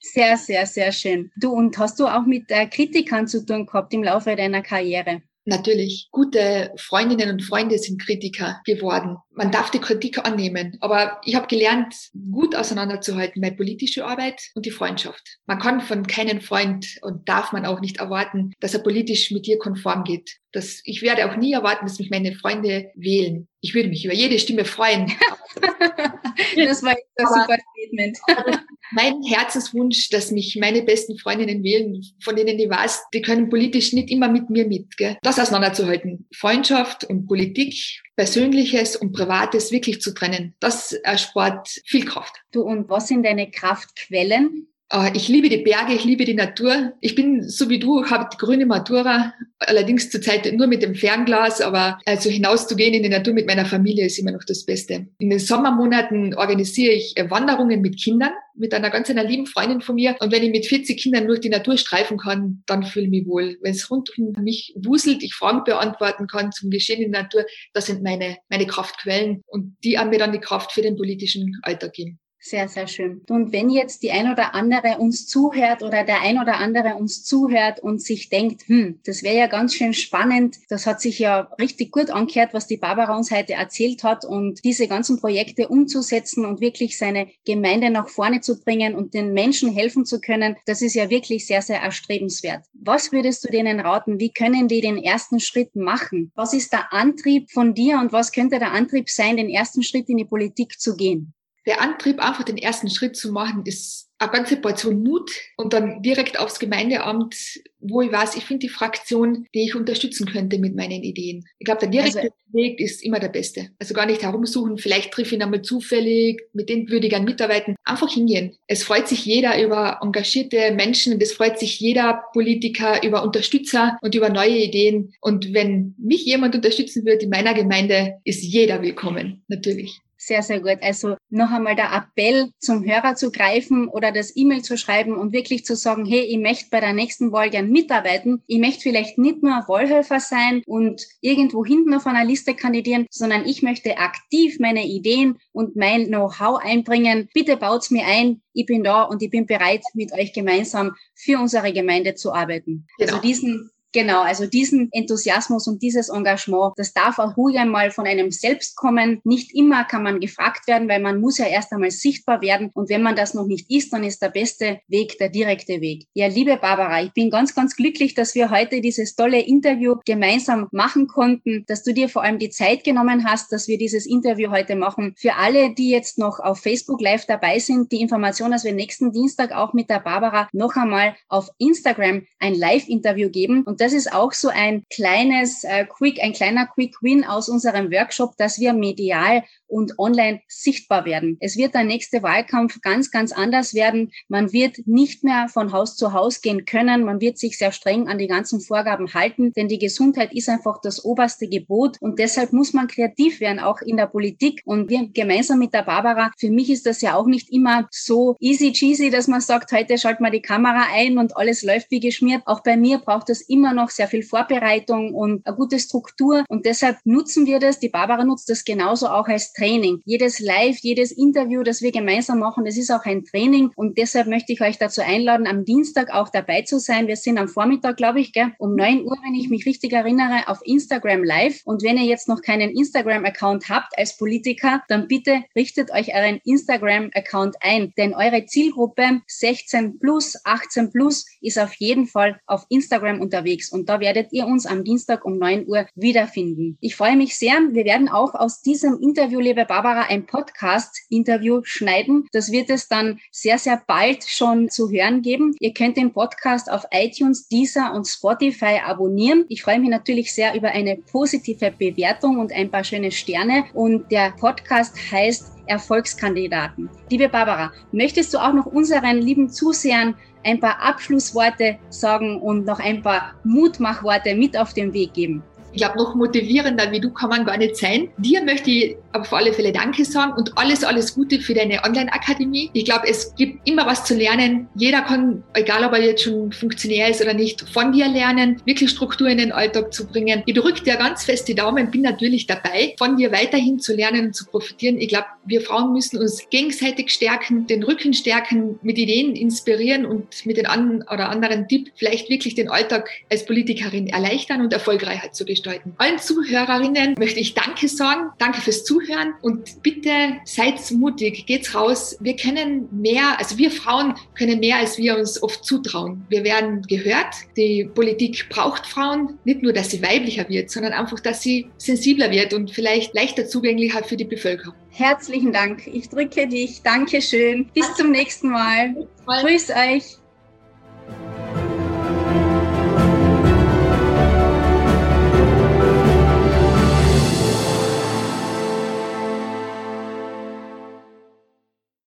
Sehr, 0.00 0.36
sehr, 0.36 0.66
sehr 0.66 0.90
schön. 0.92 1.30
Du, 1.36 1.52
und 1.52 1.78
hast 1.78 2.00
du 2.00 2.06
auch 2.06 2.26
mit 2.26 2.50
äh, 2.50 2.66
Kritikern 2.66 3.28
zu 3.28 3.44
tun 3.46 3.66
gehabt 3.66 3.94
im 3.94 4.02
Laufe 4.02 4.34
deiner 4.34 4.62
Karriere? 4.62 5.22
Natürlich, 5.46 6.08
gute 6.10 6.72
Freundinnen 6.76 7.30
und 7.30 7.42
Freunde 7.42 7.78
sind 7.78 8.00
Kritiker 8.00 8.60
geworden. 8.64 9.16
Man 9.30 9.50
darf 9.50 9.70
die 9.70 9.78
Kritik 9.78 10.18
annehmen, 10.18 10.76
aber 10.80 11.20
ich 11.24 11.34
habe 11.34 11.46
gelernt, 11.46 11.94
gut 12.30 12.54
auseinanderzuhalten, 12.54 13.40
meine 13.40 13.56
politische 13.56 14.04
Arbeit 14.04 14.42
und 14.54 14.66
die 14.66 14.70
Freundschaft. 14.70 15.38
Man 15.46 15.58
kann 15.58 15.80
von 15.80 16.06
keinem 16.06 16.40
Freund 16.42 16.98
und 17.02 17.28
darf 17.28 17.52
man 17.52 17.64
auch 17.64 17.80
nicht 17.80 17.98
erwarten, 17.98 18.52
dass 18.60 18.74
er 18.74 18.82
politisch 18.82 19.30
mit 19.30 19.46
dir 19.46 19.58
konform 19.58 20.04
geht. 20.04 20.36
Das, 20.52 20.82
ich 20.84 21.00
werde 21.00 21.30
auch 21.30 21.36
nie 21.36 21.52
erwarten, 21.52 21.86
dass 21.86 21.98
mich 21.98 22.10
meine 22.10 22.34
Freunde 22.34 22.90
wählen. 22.94 23.48
Ich 23.60 23.74
würde 23.74 23.88
mich 23.88 24.04
über 24.04 24.14
jede 24.14 24.38
Stimme 24.38 24.64
freuen. 24.64 25.06
das 26.56 26.82
war 26.82 26.90
ein 26.90 27.26
super 27.26 27.56
Statement. 27.80 28.18
mein 28.92 29.22
Herzenswunsch, 29.22 30.08
dass 30.10 30.30
mich 30.30 30.56
meine 30.60 30.82
besten 30.82 31.18
Freundinnen 31.18 31.62
wählen, 31.62 32.04
von 32.22 32.36
denen 32.36 32.58
ich 32.58 32.68
weiß, 32.68 33.04
die 33.14 33.22
können 33.22 33.48
politisch 33.48 33.92
nicht 33.92 34.10
immer 34.10 34.28
mit 34.28 34.50
mir 34.50 34.66
mit. 34.66 34.96
Gell? 34.96 35.16
Das 35.22 35.38
auseinanderzuhalten. 35.38 36.26
Freundschaft 36.34 37.04
und 37.04 37.26
Politik, 37.26 37.74
Persönliches 38.16 38.96
und 38.96 39.12
Privates 39.12 39.72
wirklich 39.72 40.00
zu 40.00 40.12
trennen, 40.12 40.54
das 40.60 40.92
erspart 40.92 41.68
viel 41.86 42.04
Kraft. 42.04 42.34
Du, 42.52 42.62
und 42.62 42.88
was 42.88 43.08
sind 43.08 43.24
deine 43.24 43.50
Kraftquellen? 43.50 44.66
Ah, 44.92 45.08
ich 45.14 45.28
liebe 45.28 45.48
die 45.48 45.58
Berge, 45.58 45.94
ich 45.94 46.02
liebe 46.02 46.24
die 46.24 46.34
Natur. 46.34 46.94
Ich 47.00 47.14
bin 47.14 47.48
so 47.48 47.68
wie 47.68 47.78
du, 47.78 48.06
habe 48.06 48.28
die 48.32 48.36
grüne 48.36 48.66
Matura, 48.66 49.32
allerdings 49.60 50.10
zurzeit 50.10 50.52
nur 50.52 50.66
mit 50.66 50.82
dem 50.82 50.96
Fernglas, 50.96 51.60
aber 51.60 52.00
also 52.06 52.28
hinauszugehen 52.28 52.94
in 52.94 53.04
die 53.04 53.08
Natur 53.08 53.32
mit 53.32 53.46
meiner 53.46 53.66
Familie 53.66 54.06
ist 54.06 54.18
immer 54.18 54.32
noch 54.32 54.42
das 54.44 54.66
Beste. 54.66 55.06
In 55.20 55.30
den 55.30 55.38
Sommermonaten 55.38 56.34
organisiere 56.34 56.92
ich 56.92 57.16
äh, 57.16 57.30
Wanderungen 57.30 57.80
mit 57.82 58.02
Kindern, 58.02 58.32
mit 58.56 58.74
einer 58.74 58.90
ganz 58.90 59.08
einer 59.08 59.22
lieben 59.22 59.46
Freundin 59.46 59.80
von 59.80 59.94
mir. 59.94 60.16
Und 60.18 60.32
wenn 60.32 60.42
ich 60.42 60.50
mit 60.50 60.66
40 60.66 61.00
Kindern 61.00 61.28
durch 61.28 61.38
die 61.38 61.50
Natur 61.50 61.76
streifen 61.76 62.18
kann, 62.18 62.64
dann 62.66 62.82
fühle 62.82 63.04
ich 63.04 63.10
mich 63.12 63.26
wohl. 63.28 63.58
Wenn 63.62 63.74
es 63.74 63.88
rund 63.92 64.10
um 64.18 64.32
mich 64.42 64.74
wuselt, 64.74 65.22
ich 65.22 65.36
Fragen 65.36 65.62
beantworten 65.62 66.26
kann 66.26 66.50
zum 66.50 66.68
Geschehen 66.68 67.00
in 67.00 67.12
der 67.12 67.22
Natur, 67.22 67.44
das 67.74 67.86
sind 67.86 68.02
meine, 68.02 68.38
meine 68.48 68.66
Kraftquellen 68.66 69.42
und 69.46 69.76
die 69.84 70.00
haben 70.00 70.10
mir 70.10 70.18
dann 70.18 70.32
die 70.32 70.40
Kraft 70.40 70.72
für 70.72 70.82
den 70.82 70.96
politischen 70.96 71.60
Alltag 71.62 71.92
geben. 71.92 72.18
Sehr, 72.50 72.66
sehr 72.66 72.88
schön. 72.88 73.22
Und 73.28 73.52
wenn 73.52 73.70
jetzt 73.70 74.02
die 74.02 74.10
ein 74.10 74.28
oder 74.28 74.56
andere 74.56 74.98
uns 74.98 75.28
zuhört 75.28 75.84
oder 75.84 76.02
der 76.02 76.22
ein 76.22 76.36
oder 76.36 76.56
andere 76.56 76.96
uns 76.96 77.22
zuhört 77.22 77.78
und 77.78 78.02
sich 78.02 78.28
denkt, 78.28 78.62
hm, 78.66 78.98
das 79.04 79.22
wäre 79.22 79.36
ja 79.36 79.46
ganz 79.46 79.72
schön 79.72 79.94
spannend, 79.94 80.56
das 80.68 80.84
hat 80.84 81.00
sich 81.00 81.20
ja 81.20 81.48
richtig 81.60 81.92
gut 81.92 82.10
angehört, 82.10 82.52
was 82.52 82.66
die 82.66 82.76
Barbara 82.76 83.16
uns 83.16 83.30
heute 83.30 83.52
erzählt 83.52 84.02
hat 84.02 84.24
und 84.24 84.64
diese 84.64 84.88
ganzen 84.88 85.20
Projekte 85.20 85.68
umzusetzen 85.68 86.44
und 86.44 86.60
wirklich 86.60 86.98
seine 86.98 87.28
Gemeinde 87.44 87.88
nach 87.88 88.08
vorne 88.08 88.40
zu 88.40 88.58
bringen 88.58 88.96
und 88.96 89.14
den 89.14 89.32
Menschen 89.32 89.72
helfen 89.72 90.04
zu 90.04 90.20
können, 90.20 90.56
das 90.66 90.82
ist 90.82 90.94
ja 90.94 91.08
wirklich 91.08 91.46
sehr, 91.46 91.62
sehr 91.62 91.80
erstrebenswert. 91.80 92.64
Was 92.72 93.12
würdest 93.12 93.44
du 93.44 93.48
denen 93.52 93.78
raten? 93.78 94.18
Wie 94.18 94.32
können 94.32 94.66
die 94.66 94.80
den 94.80 94.96
ersten 94.98 95.38
Schritt 95.38 95.76
machen? 95.76 96.32
Was 96.34 96.52
ist 96.52 96.72
der 96.72 96.92
Antrieb 96.92 97.48
von 97.52 97.74
dir 97.74 98.00
und 98.00 98.12
was 98.12 98.32
könnte 98.32 98.58
der 98.58 98.72
Antrieb 98.72 99.08
sein, 99.08 99.36
den 99.36 99.50
ersten 99.50 99.84
Schritt 99.84 100.08
in 100.08 100.16
die 100.16 100.24
Politik 100.24 100.80
zu 100.80 100.96
gehen? 100.96 101.32
Der 101.66 101.80
Antrieb, 101.80 102.20
einfach 102.20 102.44
den 102.44 102.58
ersten 102.58 102.90
Schritt 102.90 103.16
zu 103.16 103.32
machen, 103.32 103.64
ist 103.66 104.10
eine 104.20 104.30
ganze 104.30 104.56
Portion 104.56 105.02
Mut 105.02 105.30
und 105.56 105.72
dann 105.72 106.02
direkt 106.02 106.38
aufs 106.38 106.58
Gemeindeamt, 106.58 107.34
wo 107.78 108.02
ich 108.02 108.12
weiß, 108.12 108.36
ich 108.36 108.44
finde 108.44 108.66
die 108.66 108.72
Fraktion, 108.72 109.46
die 109.54 109.64
ich 109.64 109.74
unterstützen 109.74 110.26
könnte 110.26 110.58
mit 110.58 110.76
meinen 110.76 111.02
Ideen. 111.02 111.46
Ich 111.58 111.64
glaube, 111.64 111.80
der 111.80 111.88
direkte 111.88 112.20
also, 112.20 112.34
Weg 112.52 112.80
ist 112.80 113.02
immer 113.02 113.18
der 113.18 113.28
beste. 113.28 113.70
Also 113.78 113.94
gar 113.94 114.04
nicht 114.04 114.22
herumsuchen, 114.22 114.76
vielleicht 114.76 115.12
treffe 115.12 115.28
ich 115.28 115.32
ihn 115.34 115.42
einmal 115.42 115.62
zufällig, 115.62 116.42
mit 116.52 116.68
denen 116.68 116.90
würde 116.90 117.06
ich 117.06 117.12
gerne 117.12 117.24
mitarbeiten. 117.24 117.76
Einfach 117.84 118.12
hingehen. 118.12 118.56
Es 118.66 118.82
freut 118.82 119.08
sich 119.08 119.24
jeder 119.24 119.62
über 119.62 120.00
engagierte 120.02 120.72
Menschen 120.72 121.14
und 121.14 121.22
es 121.22 121.32
freut 121.32 121.58
sich 121.58 121.80
jeder 121.80 122.24
Politiker 122.34 123.02
über 123.02 123.22
Unterstützer 123.22 123.96
und 124.02 124.14
über 124.14 124.28
neue 124.28 124.58
Ideen. 124.58 125.14
Und 125.22 125.54
wenn 125.54 125.94
mich 125.96 126.26
jemand 126.26 126.54
unterstützen 126.54 127.06
wird 127.06 127.22
in 127.22 127.30
meiner 127.30 127.54
Gemeinde, 127.54 128.18
ist 128.24 128.42
jeder 128.42 128.82
willkommen, 128.82 129.44
natürlich. 129.48 129.98
Sehr, 130.22 130.42
sehr 130.42 130.60
gut. 130.60 130.76
Also 130.82 131.16
noch 131.30 131.50
einmal 131.50 131.76
der 131.76 131.94
Appell 131.94 132.50
zum 132.58 132.84
Hörer 132.84 133.14
zu 133.14 133.32
greifen 133.32 133.88
oder 133.88 134.12
das 134.12 134.36
E-Mail 134.36 134.60
zu 134.60 134.76
schreiben 134.76 135.16
und 135.16 135.32
wirklich 135.32 135.64
zu 135.64 135.74
sagen, 135.74 136.04
hey, 136.04 136.20
ich 136.20 136.36
möchte 136.36 136.68
bei 136.70 136.80
der 136.80 136.92
nächsten 136.92 137.32
Wahl 137.32 137.48
gern 137.48 137.70
mitarbeiten. 137.70 138.42
Ich 138.46 138.58
möchte 138.58 138.82
vielleicht 138.82 139.16
nicht 139.16 139.42
nur 139.42 139.64
Wahlhelfer 139.66 140.20
sein 140.20 140.62
und 140.66 141.06
irgendwo 141.22 141.64
hinten 141.64 141.94
auf 141.94 142.06
einer 142.06 142.26
Liste 142.26 142.54
kandidieren, 142.54 143.06
sondern 143.10 143.46
ich 143.46 143.62
möchte 143.62 143.96
aktiv 143.96 144.58
meine 144.60 144.84
Ideen 144.84 145.38
und 145.52 145.74
mein 145.74 146.08
Know-how 146.08 146.62
einbringen. 146.62 147.30
Bitte 147.32 147.56
baut's 147.56 147.90
mir 147.90 148.04
ein. 148.04 148.42
Ich 148.52 148.66
bin 148.66 148.84
da 148.84 149.04
und 149.04 149.22
ich 149.22 149.30
bin 149.30 149.46
bereit, 149.46 149.82
mit 149.94 150.12
euch 150.12 150.34
gemeinsam 150.34 150.96
für 151.14 151.38
unsere 151.38 151.72
Gemeinde 151.72 152.14
zu 152.14 152.34
arbeiten. 152.34 152.86
Also 152.98 153.06
genau. 153.06 153.16
Also 153.16 153.26
diesen 153.26 153.70
Genau, 153.92 154.22
also 154.22 154.46
diesen 154.46 154.88
Enthusiasmus 154.92 155.66
und 155.66 155.82
dieses 155.82 156.10
Engagement, 156.10 156.74
das 156.76 156.92
darf 156.92 157.18
auch 157.18 157.36
ruhig 157.36 157.58
einmal 157.58 157.90
von 157.90 158.06
einem 158.06 158.30
selbst 158.30 158.76
kommen. 158.76 159.20
Nicht 159.24 159.52
immer 159.52 159.84
kann 159.84 160.04
man 160.04 160.20
gefragt 160.20 160.68
werden, 160.68 160.88
weil 160.88 161.00
man 161.00 161.20
muss 161.20 161.38
ja 161.38 161.46
erst 161.46 161.72
einmal 161.72 161.90
sichtbar 161.90 162.40
werden. 162.40 162.70
Und 162.72 162.88
wenn 162.88 163.02
man 163.02 163.16
das 163.16 163.34
noch 163.34 163.46
nicht 163.46 163.68
ist, 163.68 163.92
dann 163.92 164.04
ist 164.04 164.22
der 164.22 164.28
beste 164.28 164.80
Weg 164.86 165.18
der 165.18 165.28
direkte 165.28 165.80
Weg. 165.80 166.06
Ja, 166.14 166.28
liebe 166.28 166.56
Barbara, 166.56 167.02
ich 167.02 167.12
bin 167.12 167.30
ganz, 167.30 167.52
ganz 167.54 167.74
glücklich, 167.74 168.14
dass 168.14 168.36
wir 168.36 168.50
heute 168.50 168.80
dieses 168.80 169.16
tolle 169.16 169.40
Interview 169.40 169.96
gemeinsam 170.04 170.68
machen 170.70 171.08
konnten, 171.08 171.64
dass 171.66 171.82
du 171.82 171.92
dir 171.92 172.08
vor 172.08 172.22
allem 172.22 172.38
die 172.38 172.50
Zeit 172.50 172.84
genommen 172.84 173.24
hast, 173.24 173.50
dass 173.52 173.66
wir 173.66 173.76
dieses 173.76 174.06
Interview 174.06 174.50
heute 174.50 174.76
machen. 174.76 175.14
Für 175.16 175.34
alle, 175.34 175.74
die 175.74 175.90
jetzt 175.90 176.16
noch 176.16 176.38
auf 176.38 176.60
Facebook 176.60 177.00
Live 177.00 177.26
dabei 177.26 177.58
sind, 177.58 177.90
die 177.90 178.00
Information, 178.00 178.52
dass 178.52 178.64
wir 178.64 178.72
nächsten 178.72 179.10
Dienstag 179.10 179.50
auch 179.50 179.72
mit 179.72 179.90
der 179.90 179.98
Barbara 179.98 180.48
noch 180.52 180.76
einmal 180.76 181.16
auf 181.28 181.48
Instagram 181.58 182.22
ein 182.38 182.54
Live-Interview 182.54 183.30
geben. 183.30 183.64
Und 183.64 183.79
das 183.80 183.94
ist 183.94 184.12
auch 184.12 184.32
so 184.32 184.48
ein 184.48 184.84
kleines 184.90 185.64
äh, 185.64 185.86
Quick, 185.86 186.20
ein 186.22 186.34
kleiner 186.34 186.66
Quick 186.66 186.96
Win 187.00 187.24
aus 187.24 187.48
unserem 187.48 187.90
Workshop, 187.90 188.36
dass 188.36 188.58
wir 188.60 188.74
medial 188.74 189.42
und 189.70 189.98
online 189.98 190.40
sichtbar 190.48 191.04
werden. 191.04 191.36
Es 191.40 191.56
wird 191.56 191.74
der 191.74 191.84
nächste 191.84 192.22
Wahlkampf 192.22 192.80
ganz, 192.82 193.10
ganz 193.10 193.32
anders 193.32 193.74
werden. 193.74 194.12
Man 194.28 194.52
wird 194.52 194.86
nicht 194.86 195.24
mehr 195.24 195.48
von 195.48 195.72
Haus 195.72 195.96
zu 195.96 196.12
Haus 196.12 196.40
gehen 196.42 196.64
können. 196.64 197.04
Man 197.04 197.20
wird 197.20 197.38
sich 197.38 197.56
sehr 197.56 197.72
streng 197.72 198.08
an 198.08 198.18
die 198.18 198.26
ganzen 198.26 198.60
Vorgaben 198.60 199.14
halten, 199.14 199.52
denn 199.52 199.68
die 199.68 199.78
Gesundheit 199.78 200.32
ist 200.34 200.48
einfach 200.48 200.80
das 200.80 201.04
oberste 201.04 201.48
Gebot 201.48 201.96
und 202.00 202.18
deshalb 202.18 202.52
muss 202.52 202.72
man 202.72 202.88
kreativ 202.88 203.40
werden, 203.40 203.60
auch 203.60 203.80
in 203.80 203.96
der 203.96 204.06
Politik. 204.06 204.62
Und 204.64 204.90
wir 204.90 205.08
gemeinsam 205.08 205.58
mit 205.58 205.72
der 205.72 205.82
Barbara, 205.82 206.30
für 206.38 206.50
mich 206.50 206.70
ist 206.70 206.86
das 206.86 207.00
ja 207.00 207.14
auch 207.14 207.26
nicht 207.26 207.52
immer 207.52 207.88
so 207.90 208.36
easy 208.40 208.72
cheesy, 208.72 209.10
dass 209.10 209.28
man 209.28 209.40
sagt, 209.40 209.72
heute 209.72 209.98
schalten 209.98 210.24
wir 210.24 210.30
die 210.30 210.42
Kamera 210.42 210.86
ein 210.92 211.18
und 211.18 211.36
alles 211.36 211.62
läuft 211.62 211.90
wie 211.90 212.00
geschmiert. 212.00 212.42
Auch 212.46 212.62
bei 212.62 212.76
mir 212.76 212.98
braucht 212.98 213.30
es 213.30 213.42
immer 213.42 213.72
noch 213.72 213.90
sehr 213.90 214.08
viel 214.08 214.22
Vorbereitung 214.22 215.14
und 215.14 215.46
eine 215.46 215.56
gute 215.56 215.78
Struktur 215.78 216.44
und 216.48 216.66
deshalb 216.66 216.98
nutzen 217.04 217.46
wir 217.46 217.60
das. 217.60 217.78
Die 217.78 217.88
Barbara 217.88 218.24
nutzt 218.24 218.48
das 218.48 218.64
genauso 218.64 219.08
auch 219.08 219.28
als 219.28 219.52
Training. 219.60 220.00
Jedes 220.06 220.40
Live, 220.40 220.78
jedes 220.78 221.12
Interview, 221.12 221.62
das 221.62 221.82
wir 221.82 221.92
gemeinsam 221.92 222.38
machen, 222.38 222.64
das 222.64 222.78
ist 222.78 222.90
auch 222.90 223.04
ein 223.04 223.24
Training. 223.24 223.70
Und 223.76 223.98
deshalb 223.98 224.26
möchte 224.26 224.54
ich 224.54 224.62
euch 224.62 224.78
dazu 224.78 225.02
einladen, 225.02 225.46
am 225.46 225.66
Dienstag 225.66 226.14
auch 226.14 226.30
dabei 226.30 226.62
zu 226.62 226.80
sein. 226.80 227.08
Wir 227.08 227.16
sind 227.16 227.36
am 227.36 227.46
Vormittag, 227.46 227.98
glaube 227.98 228.20
ich, 228.20 228.32
gell, 228.32 228.52
um 228.56 228.74
neun 228.74 229.04
Uhr, 229.04 229.18
wenn 229.22 229.34
ich 229.34 229.50
mich 229.50 229.66
richtig 229.66 229.92
erinnere, 229.92 230.48
auf 230.48 230.60
Instagram 230.64 231.24
Live. 231.24 231.60
Und 231.66 231.82
wenn 231.82 231.98
ihr 231.98 232.04
jetzt 232.04 232.26
noch 232.26 232.40
keinen 232.40 232.70
Instagram-Account 232.70 233.68
habt 233.68 233.98
als 233.98 234.16
Politiker, 234.16 234.82
dann 234.88 235.08
bitte 235.08 235.42
richtet 235.54 235.92
euch 235.92 236.14
euren 236.14 236.40
Instagram-Account 236.42 237.56
ein. 237.60 237.92
Denn 237.98 238.14
eure 238.14 238.46
Zielgruppe 238.46 239.20
16 239.26 239.98
plus, 239.98 240.38
18 240.42 240.90
plus 240.90 241.26
ist 241.42 241.58
auf 241.58 241.74
jeden 241.74 242.06
Fall 242.06 242.40
auf 242.46 242.64
Instagram 242.70 243.20
unterwegs. 243.20 243.70
Und 243.70 243.90
da 243.90 244.00
werdet 244.00 244.32
ihr 244.32 244.46
uns 244.46 244.64
am 244.64 244.84
Dienstag 244.84 245.26
um 245.26 245.36
neun 245.36 245.68
Uhr 245.68 245.86
wiederfinden. 245.94 246.78
Ich 246.80 246.96
freue 246.96 247.16
mich 247.16 247.36
sehr. 247.36 247.58
Wir 247.72 247.84
werden 247.84 248.08
auch 248.08 248.34
aus 248.34 248.62
diesem 248.62 248.98
Interview 249.02 249.49
liebe 249.50 249.64
Barbara, 249.64 250.02
ein 250.02 250.26
Podcast-Interview 250.26 251.62
schneiden. 251.64 252.28
Das 252.30 252.52
wird 252.52 252.70
es 252.70 252.86
dann 252.86 253.18
sehr, 253.32 253.58
sehr 253.58 253.82
bald 253.84 254.22
schon 254.22 254.68
zu 254.68 254.88
hören 254.90 255.22
geben. 255.22 255.56
Ihr 255.58 255.74
könnt 255.74 255.96
den 255.96 256.12
Podcast 256.12 256.70
auf 256.70 256.84
iTunes, 256.92 257.48
Deezer 257.48 257.92
und 257.92 258.06
Spotify 258.06 258.78
abonnieren. 258.86 259.46
Ich 259.48 259.64
freue 259.64 259.80
mich 259.80 259.90
natürlich 259.90 260.32
sehr 260.32 260.54
über 260.54 260.68
eine 260.68 260.98
positive 261.10 261.72
Bewertung 261.76 262.38
und 262.38 262.52
ein 262.52 262.70
paar 262.70 262.84
schöne 262.84 263.10
Sterne. 263.10 263.64
Und 263.74 264.12
der 264.12 264.30
Podcast 264.38 264.94
heißt 265.10 265.50
Erfolgskandidaten. 265.66 266.88
Liebe 267.10 267.28
Barbara, 267.28 267.72
möchtest 267.90 268.32
du 268.32 268.38
auch 268.38 268.52
noch 268.52 268.66
unseren 268.66 269.18
lieben 269.18 269.50
Zusehern 269.50 270.14
ein 270.44 270.60
paar 270.60 270.80
Abschlussworte 270.80 271.76
sagen 271.88 272.40
und 272.40 272.66
noch 272.66 272.78
ein 272.78 273.02
paar 273.02 273.34
Mutmachworte 273.42 274.36
mit 274.36 274.56
auf 274.56 274.74
den 274.74 274.92
Weg 274.92 275.12
geben? 275.14 275.42
Ich 275.72 275.82
glaube, 275.82 275.98
noch 275.98 276.14
motivierender 276.14 276.90
wie 276.90 277.00
du 277.00 277.10
kann 277.10 277.30
man 277.30 277.44
gar 277.44 277.56
nicht 277.56 277.76
sein. 277.76 278.08
Dir 278.18 278.42
möchte 278.42 278.70
ich 278.70 278.96
auf 279.12 279.32
alle 279.32 279.52
Fälle 279.52 279.72
Danke 279.72 280.04
sagen 280.04 280.32
und 280.36 280.56
alles, 280.58 280.84
alles 280.84 281.14
Gute 281.14 281.40
für 281.40 281.54
deine 281.54 281.82
Online-Akademie. 281.84 282.70
Ich 282.72 282.84
glaube, 282.84 283.08
es 283.08 283.34
gibt 283.36 283.66
immer 283.68 283.86
was 283.86 284.04
zu 284.04 284.14
lernen. 284.14 284.68
Jeder 284.74 285.02
kann, 285.02 285.42
egal 285.54 285.84
ob 285.84 285.92
er 285.92 286.02
jetzt 286.02 286.24
schon 286.24 286.52
Funktionär 286.52 287.08
ist 287.08 287.20
oder 287.20 287.34
nicht, 287.34 287.62
von 287.68 287.92
dir 287.92 288.08
lernen, 288.08 288.60
wirklich 288.64 288.90
Struktur 288.90 289.28
in 289.28 289.38
den 289.38 289.52
Alltag 289.52 289.92
zu 289.92 290.06
bringen. 290.06 290.42
Ich 290.46 290.54
drücke 290.54 290.82
dir 290.82 290.96
ganz 290.96 291.24
fest 291.24 291.48
die 291.48 291.54
Daumen, 291.54 291.90
bin 291.90 292.02
natürlich 292.02 292.46
dabei, 292.46 292.94
von 292.98 293.16
dir 293.16 293.32
weiterhin 293.32 293.78
zu 293.78 293.94
lernen 293.94 294.26
und 294.26 294.34
zu 294.34 294.46
profitieren. 294.46 294.98
Ich 294.98 295.08
glaube, 295.08 295.26
wir 295.44 295.60
Frauen 295.60 295.92
müssen 295.92 296.18
uns 296.18 296.48
gegenseitig 296.50 297.10
stärken, 297.10 297.66
den 297.66 297.82
Rücken 297.82 298.12
stärken, 298.12 298.78
mit 298.82 298.98
Ideen 298.98 299.36
inspirieren 299.36 300.04
und 300.06 300.46
mit 300.46 300.56
den 300.56 300.66
einen 300.66 301.02
oder 301.02 301.28
anderen 301.28 301.68
Tipp 301.68 301.92
vielleicht 301.94 302.28
wirklich 302.28 302.54
den 302.54 302.68
Alltag 302.68 303.08
als 303.30 303.46
Politikerin 303.46 304.08
erleichtern 304.08 304.60
und 304.60 304.72
Erfolgreichheit 304.72 305.34
zu 305.34 305.44
gestalten 305.44 305.59
gestalten. 305.60 305.94
Allen 305.98 306.18
Zuhörerinnen 306.18 307.14
möchte 307.18 307.40
ich 307.40 307.54
Danke 307.54 307.88
sagen. 307.88 308.30
Danke 308.38 308.60
fürs 308.60 308.84
Zuhören 308.84 309.34
und 309.42 309.82
bitte 309.82 310.10
seid 310.44 310.78
mutig, 310.92 311.46
geht's 311.46 311.74
raus. 311.74 312.16
Wir 312.20 312.36
können 312.36 312.88
mehr, 312.90 313.38
also 313.38 313.58
wir 313.58 313.70
Frauen 313.70 314.14
können 314.36 314.60
mehr, 314.60 314.76
als 314.76 314.98
wir 314.98 315.16
uns 315.16 315.42
oft 315.42 315.64
zutrauen. 315.64 316.24
Wir 316.28 316.44
werden 316.44 316.82
gehört. 316.82 317.34
Die 317.56 317.84
Politik 317.84 318.48
braucht 318.48 318.86
Frauen. 318.86 319.38
Nicht 319.44 319.62
nur, 319.62 319.72
dass 319.72 319.90
sie 319.90 320.02
weiblicher 320.02 320.48
wird, 320.48 320.70
sondern 320.70 320.92
einfach, 320.92 321.20
dass 321.20 321.42
sie 321.42 321.68
sensibler 321.76 322.30
wird 322.30 322.54
und 322.54 322.70
vielleicht 322.70 323.14
leichter 323.14 323.46
zugänglicher 323.46 324.02
für 324.02 324.16
die 324.16 324.24
Bevölkerung. 324.24 324.74
Herzlichen 324.90 325.52
Dank. 325.52 325.86
Ich 325.86 326.08
drücke 326.08 326.48
dich. 326.48 326.82
Dankeschön. 326.82 327.70
Bis 327.74 327.94
zum 327.94 328.10
nächsten 328.10 328.50
Mal. 328.50 328.94
Grüß 329.26 329.70
euch. 329.70 330.16